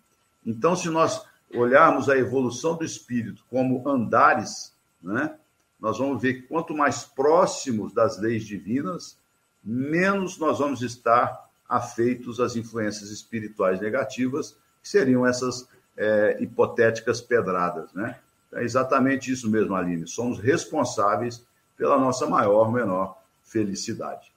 [0.46, 5.38] Então, se nós olharmos a evolução do espírito como andares, né,
[5.80, 9.18] nós vamos ver que quanto mais próximos das leis divinas,
[9.64, 17.92] menos nós vamos estar afeitos às influências espirituais negativas, que seriam essas é, hipotéticas pedradas,
[17.94, 18.20] né?
[18.54, 20.08] É exatamente isso mesmo, Aline.
[20.08, 24.32] Somos responsáveis pela nossa maior ou menor felicidade.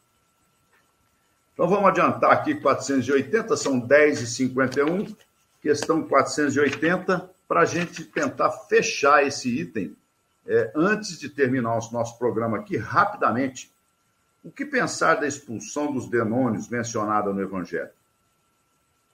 [1.54, 5.16] Então vamos adiantar aqui 480, são 10h51,
[5.62, 9.96] questão 480, para a gente tentar fechar esse item
[10.52, 13.72] é, antes de terminar o nosso programa aqui, rapidamente.
[14.42, 17.90] O que pensar da expulsão dos demônios mencionada no Evangelho?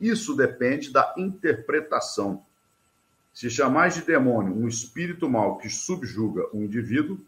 [0.01, 2.43] Isso depende da interpretação.
[3.34, 7.20] Se chamais de demônio um espírito mau que subjuga um indivíduo,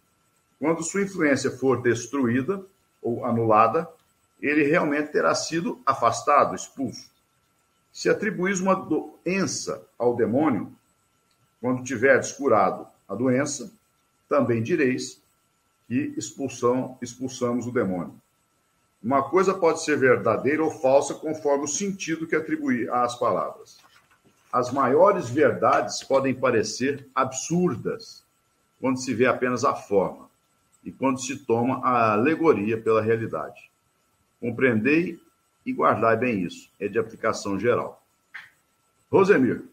[0.58, 2.64] quando sua influência for destruída
[3.02, 3.86] ou anulada,
[4.40, 7.10] ele realmente terá sido afastado, expulso.
[7.92, 10.72] Se atribuís uma doença ao demônio,
[11.60, 13.70] quando tiverdes curado a doença,
[14.28, 15.20] também direis
[15.86, 18.14] que expulsão, expulsamos o demônio.
[19.02, 23.78] Uma coisa pode ser verdadeira ou falsa conforme o sentido que atribuir às palavras.
[24.52, 28.24] As maiores verdades podem parecer absurdas
[28.80, 30.28] quando se vê apenas a forma
[30.84, 33.70] e quando se toma a alegoria pela realidade.
[34.40, 35.20] Compreendei
[35.64, 36.70] e guardai bem isso.
[36.80, 38.02] É de aplicação geral.
[39.10, 39.64] Rosemir.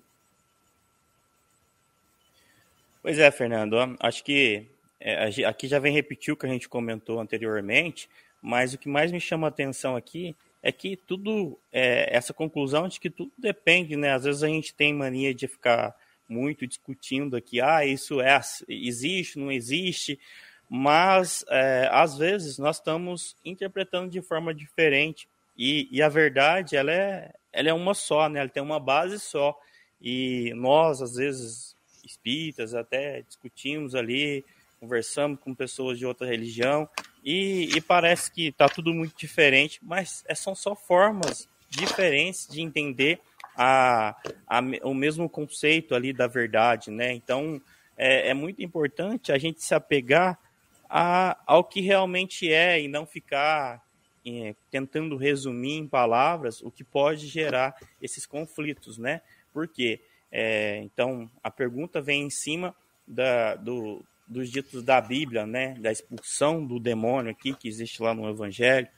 [3.05, 3.75] Pois é, Fernando.
[3.99, 4.65] Acho que
[4.99, 8.09] é, aqui já vem repetir o que a gente comentou anteriormente,
[8.41, 12.87] mas o que mais me chama a atenção aqui é que tudo, é, essa conclusão
[12.87, 14.13] de que tudo depende, né?
[14.13, 15.95] Às vezes a gente tem mania de ficar
[16.27, 20.19] muito discutindo aqui, ah, isso é, existe, não existe,
[20.67, 26.91] mas é, às vezes nós estamos interpretando de forma diferente e, e, a verdade ela
[26.91, 28.39] é, ela é uma só, né?
[28.39, 29.55] Ela tem uma base só
[30.01, 31.74] e nós às vezes
[32.05, 34.43] espíritas até discutimos ali,
[34.79, 36.87] conversamos com pessoas de outra religião
[37.23, 42.61] e, e parece que está tudo muito diferente, mas é, são só formas diferentes de
[42.61, 43.19] entender
[43.55, 44.15] a,
[44.47, 47.13] a, o mesmo conceito ali da verdade, né?
[47.13, 47.61] Então
[47.97, 50.37] é, é muito importante a gente se apegar
[50.89, 53.81] a, ao que realmente é e não ficar
[54.25, 59.21] é, tentando resumir em palavras o que pode gerar esses conflitos, né?
[59.53, 60.01] Porque
[60.37, 62.75] é, então a pergunta vem em cima
[63.07, 68.13] da, do, dos ditos da Bíblia, né, da expulsão do demônio aqui que existe lá
[68.13, 68.89] no Evangelho.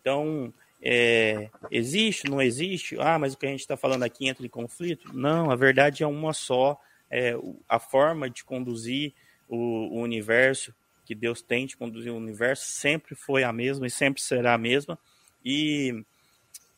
[0.00, 2.96] Então, é, existe, não existe?
[2.98, 5.16] Ah, mas o que a gente está falando aqui entra em conflito?
[5.16, 6.76] Não, a verdade é uma só.
[7.08, 7.36] É,
[7.68, 9.12] a forma de conduzir
[9.48, 10.74] o, o universo,
[11.04, 14.58] que Deus tem de conduzir o universo, sempre foi a mesma e sempre será a
[14.58, 14.98] mesma.
[15.44, 16.04] E,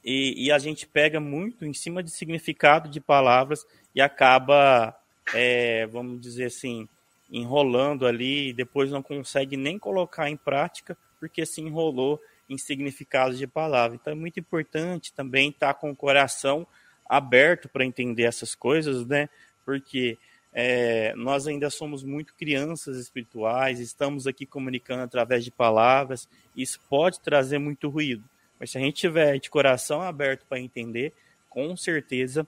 [0.04, 4.96] e, e a gente pega muito em cima de significado de palavras e acaba,
[5.34, 6.88] é, vamos dizer assim,
[7.30, 13.38] enrolando ali e depois não consegue nem colocar em prática porque se enrolou em significados
[13.38, 13.96] de palavra.
[13.96, 16.66] Então é muito importante também estar com o coração
[17.08, 19.28] aberto para entender essas coisas, né?
[19.64, 20.18] Porque
[20.52, 27.20] é, nós ainda somos muito crianças espirituais, estamos aqui comunicando através de palavras, isso pode
[27.20, 28.24] trazer muito ruído.
[28.60, 31.12] Mas se a gente tiver de coração aberto para entender,
[31.48, 32.46] com certeza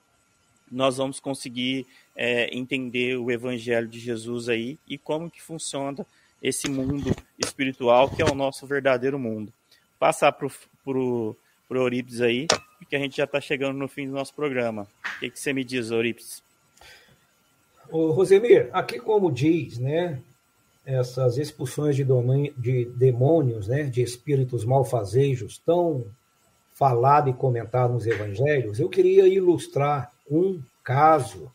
[0.71, 1.85] nós vamos conseguir
[2.15, 6.05] é, entender o Evangelho de Jesus aí e como que funciona
[6.41, 9.51] esse mundo espiritual que é o nosso verdadeiro mundo.
[9.99, 10.47] Passar para
[10.87, 11.35] o
[11.69, 12.47] Eurípides aí,
[12.79, 14.87] porque a gente já está chegando no fim do nosso programa.
[15.15, 16.43] O que, que você me diz, Eurípides?
[17.89, 20.19] Ô, Rosemir, aqui como diz, né,
[20.85, 22.05] essas expulsões de,
[22.57, 26.05] de demônios, né, de espíritos malfazejos, tão
[26.73, 31.51] falado e comentado nos evangelhos, eu queria ilustrar um caso,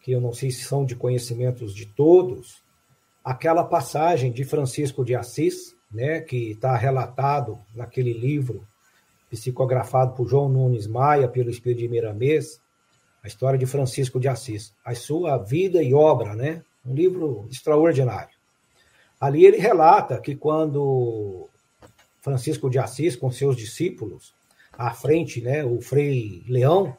[0.00, 2.62] que eu não sei se são de conhecimentos de todos,
[3.24, 8.66] aquela passagem de Francisco de Assis, né, que está relatado naquele livro
[9.28, 12.60] psicografado por João Nunes Maia, pelo Espírito de Miramês,
[13.22, 16.62] a história de Francisco de Assis, a sua vida e obra, né?
[16.84, 18.34] Um livro extraordinário.
[19.20, 21.48] Ali ele relata que quando
[22.20, 24.34] Francisco de Assis, com seus discípulos,
[24.72, 26.96] à frente, né, o Frei Leão,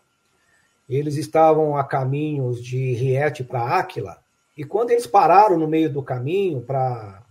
[0.90, 4.22] eles estavam a caminhos de Riete para Áquila,
[4.58, 7.24] e quando eles pararam no meio do caminho para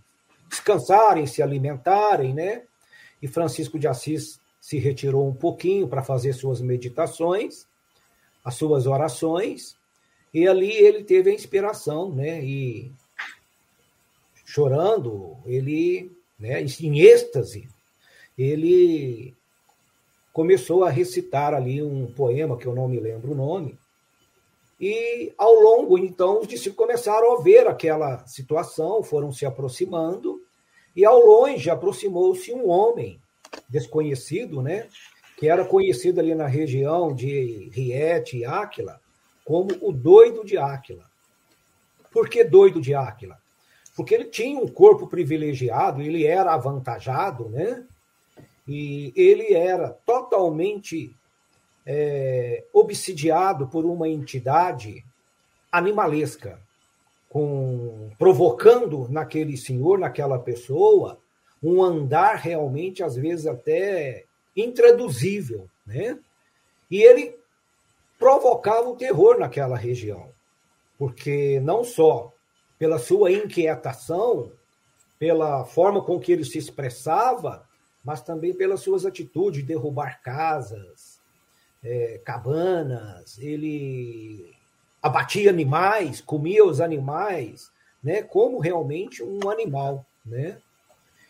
[0.49, 2.63] descansarem, se alimentarem, né?
[3.21, 7.65] E Francisco de Assis se retirou um pouquinho para fazer suas meditações,
[8.43, 9.77] as suas orações,
[10.33, 12.43] e ali ele teve a inspiração, né?
[12.43, 12.91] E
[14.45, 17.69] chorando, ele, né, em êxtase,
[18.37, 19.33] ele
[20.33, 23.77] começou a recitar ali um poema que eu não me lembro o nome.
[24.79, 30.41] E ao longo, então, os discípulos começaram a ver aquela situação, foram se aproximando,
[30.95, 33.19] e ao longe aproximou-se um homem
[33.69, 34.87] desconhecido, né?
[35.37, 38.99] Que era conhecido ali na região de Riete e Áquila
[39.43, 41.05] como o doido de Áquila.
[42.11, 43.37] Por que doido de Áquila?
[43.95, 47.85] Porque ele tinha um corpo privilegiado, ele era avantajado, né?
[48.73, 51.13] E ele era totalmente
[51.85, 55.03] é, obsidiado por uma entidade
[55.69, 56.57] animalesca,
[57.27, 61.19] com provocando naquele senhor, naquela pessoa,
[61.61, 64.23] um andar realmente, às vezes, até
[64.55, 65.67] intraduzível.
[65.85, 66.17] Né?
[66.89, 67.35] E ele
[68.17, 70.29] provocava o terror naquela região,
[70.97, 72.31] porque não só
[72.79, 74.49] pela sua inquietação,
[75.19, 77.69] pela forma com que ele se expressava,
[78.03, 81.19] mas também pelas suas atitudes de derrubar casas,
[81.83, 84.53] é, cabanas, ele
[85.01, 87.71] abatia animais, comia os animais,
[88.03, 90.57] né, como realmente um animal, né?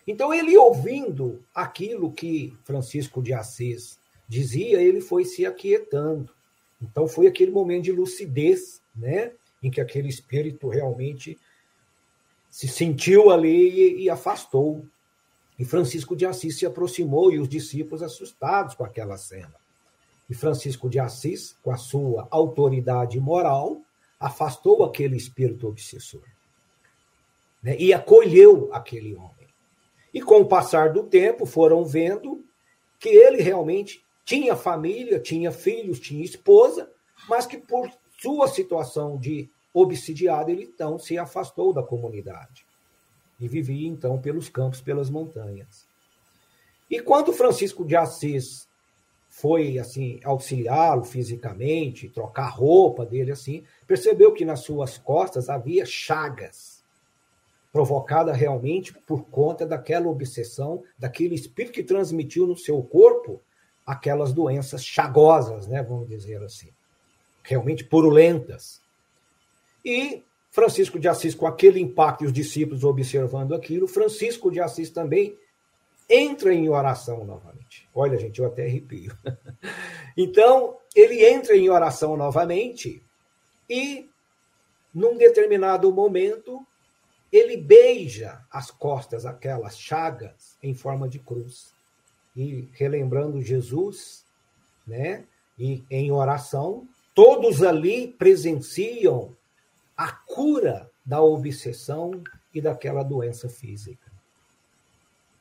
[0.05, 6.33] Então ele ouvindo aquilo que Francisco de Assis dizia, ele foi se aquietando.
[6.81, 11.37] Então foi aquele momento de lucidez, né, em que aquele espírito realmente
[12.49, 14.85] se sentiu ali e, e afastou.
[15.61, 19.53] E Francisco de Assis se aproximou e os discípulos assustados com aquela cena.
[20.27, 23.79] E Francisco de Assis, com a sua autoridade moral,
[24.19, 26.23] afastou aquele espírito obsessor
[27.61, 27.77] né?
[27.77, 29.47] e acolheu aquele homem.
[30.11, 32.43] E com o passar do tempo, foram vendo
[32.97, 36.89] que ele realmente tinha família, tinha filhos, tinha esposa,
[37.29, 37.87] mas que por
[38.19, 42.65] sua situação de obsidiado, ele então se afastou da comunidade
[43.41, 45.85] e vivia então pelos campos, pelas montanhas.
[46.89, 48.67] E quando Francisco de Assis
[49.29, 55.85] foi assim auxiliá-lo fisicamente, trocar a roupa dele assim, percebeu que nas suas costas havia
[55.85, 56.81] chagas
[57.71, 63.41] provocada realmente por conta daquela obsessão, daquele espírito que transmitiu no seu corpo
[63.85, 66.69] aquelas doenças chagosas, né, vamos dizer assim,
[67.41, 68.81] realmente purulentas.
[69.83, 70.21] E
[70.51, 75.37] Francisco de Assis, com aquele impacto e os discípulos observando aquilo, Francisco de Assis também
[76.09, 77.87] entra em oração novamente.
[77.95, 79.17] Olha, gente, eu até arrepio.
[80.17, 83.01] então, ele entra em oração novamente
[83.69, 84.09] e,
[84.93, 86.59] num determinado momento,
[87.31, 91.71] ele beija as costas, aquelas chagas, em forma de cruz.
[92.35, 94.25] E relembrando Jesus,
[94.85, 95.23] né?
[95.57, 96.85] E em oração,
[97.15, 99.33] todos ali presenciam
[100.33, 102.11] cura da obsessão
[102.53, 104.11] e daquela doença física.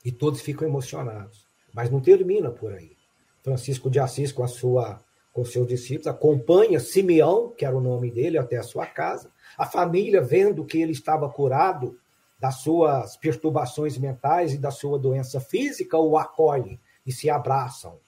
[0.04, 1.46] E todos ficam emocionados.
[1.72, 2.96] Mas não termina por aí.
[3.42, 5.00] Francisco de Assis, com a sua
[5.32, 9.64] com seus discípulos, acompanha Simeão, que era o nome dele, até a sua casa, a
[9.64, 11.96] família, vendo que ele estava curado
[12.38, 17.98] das suas perturbações mentais e da sua doença física, o acolhe e se abraçam.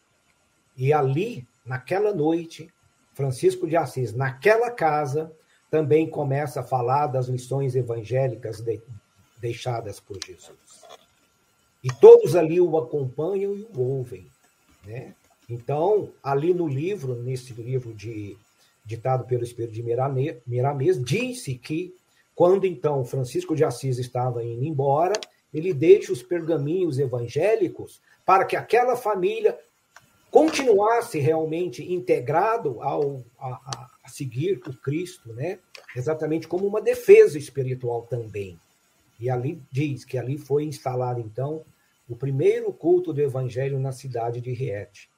[0.76, 2.68] E ali, naquela noite,
[3.14, 5.32] Francisco de Assis, naquela casa,
[5.72, 8.78] também começa a falar das lições evangélicas de,
[9.38, 10.84] deixadas por Jesus.
[11.82, 14.26] E todos ali o acompanham e o ouvem.
[14.84, 15.14] Né?
[15.48, 18.36] Então, ali no livro, nesse livro de
[18.84, 19.82] ditado pelo Espírito de
[20.46, 21.94] Miramês, disse que
[22.34, 25.18] quando então Francisco de Assis estava indo embora,
[25.54, 29.58] ele deixa os pergaminhos evangélicos para que aquela família
[30.30, 35.58] continuasse realmente integrado ao, a, a seguir o Cristo, né?
[35.94, 38.58] exatamente como uma defesa espiritual também.
[39.20, 41.64] E ali diz que ali foi instalado, então,
[42.08, 45.08] o primeiro culto do evangelho na cidade de Riete.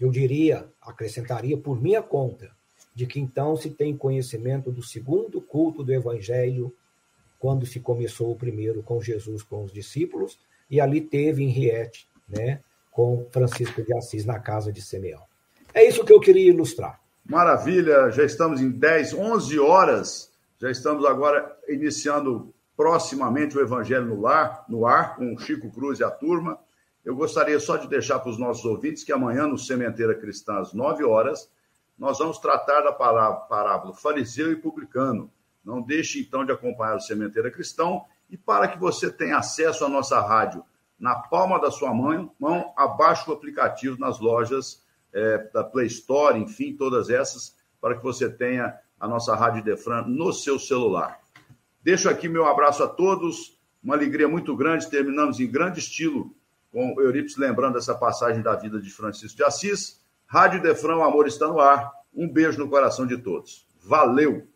[0.00, 2.50] Eu diria, acrescentaria por minha conta,
[2.94, 6.72] de que então se tem conhecimento do segundo culto do Evangelho,
[7.38, 10.38] quando se começou o primeiro com Jesus, com os discípulos,
[10.70, 12.60] e ali teve em Riete, né,
[12.90, 15.22] com Francisco de Assis na casa de Simeão.
[15.74, 17.00] É isso que eu queria ilustrar.
[17.24, 24.20] Maravilha, já estamos em 10, 11 horas, já estamos agora iniciando proximamente o Evangelho no
[24.20, 26.58] Lar, no ar, com o Chico Cruz e a turma.
[27.02, 30.74] Eu gostaria só de deixar para os nossos ouvintes que amanhã no Sementeira Cristã, às
[30.74, 31.50] 9 horas,
[31.98, 35.32] nós vamos tratar da parábola fariseu e publicano.
[35.64, 39.88] Não deixe, então, de acompanhar o Sementeira Cristão e para que você tenha acesso à
[39.88, 40.62] nossa rádio
[41.00, 44.83] na palma da sua mão, mão abaixe o aplicativo nas lojas
[45.14, 50.02] é, da Play Store, enfim, todas essas, para que você tenha a nossa Rádio Defran
[50.02, 51.18] no seu celular.
[51.82, 56.34] Deixo aqui meu abraço a todos, uma alegria muito grande, terminamos em grande estilo
[56.72, 61.04] com o Eurípides lembrando essa passagem da vida de Francisco de Assis, Rádio Defrão, o
[61.04, 61.92] amor está no ar.
[62.12, 63.64] Um beijo no coração de todos.
[63.84, 64.48] Valeu!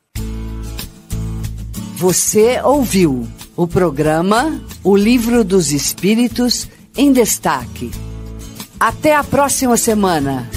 [1.97, 7.91] Você ouviu o programa O Livro dos Espíritos em Destaque
[8.81, 10.49] Até a próxima semana.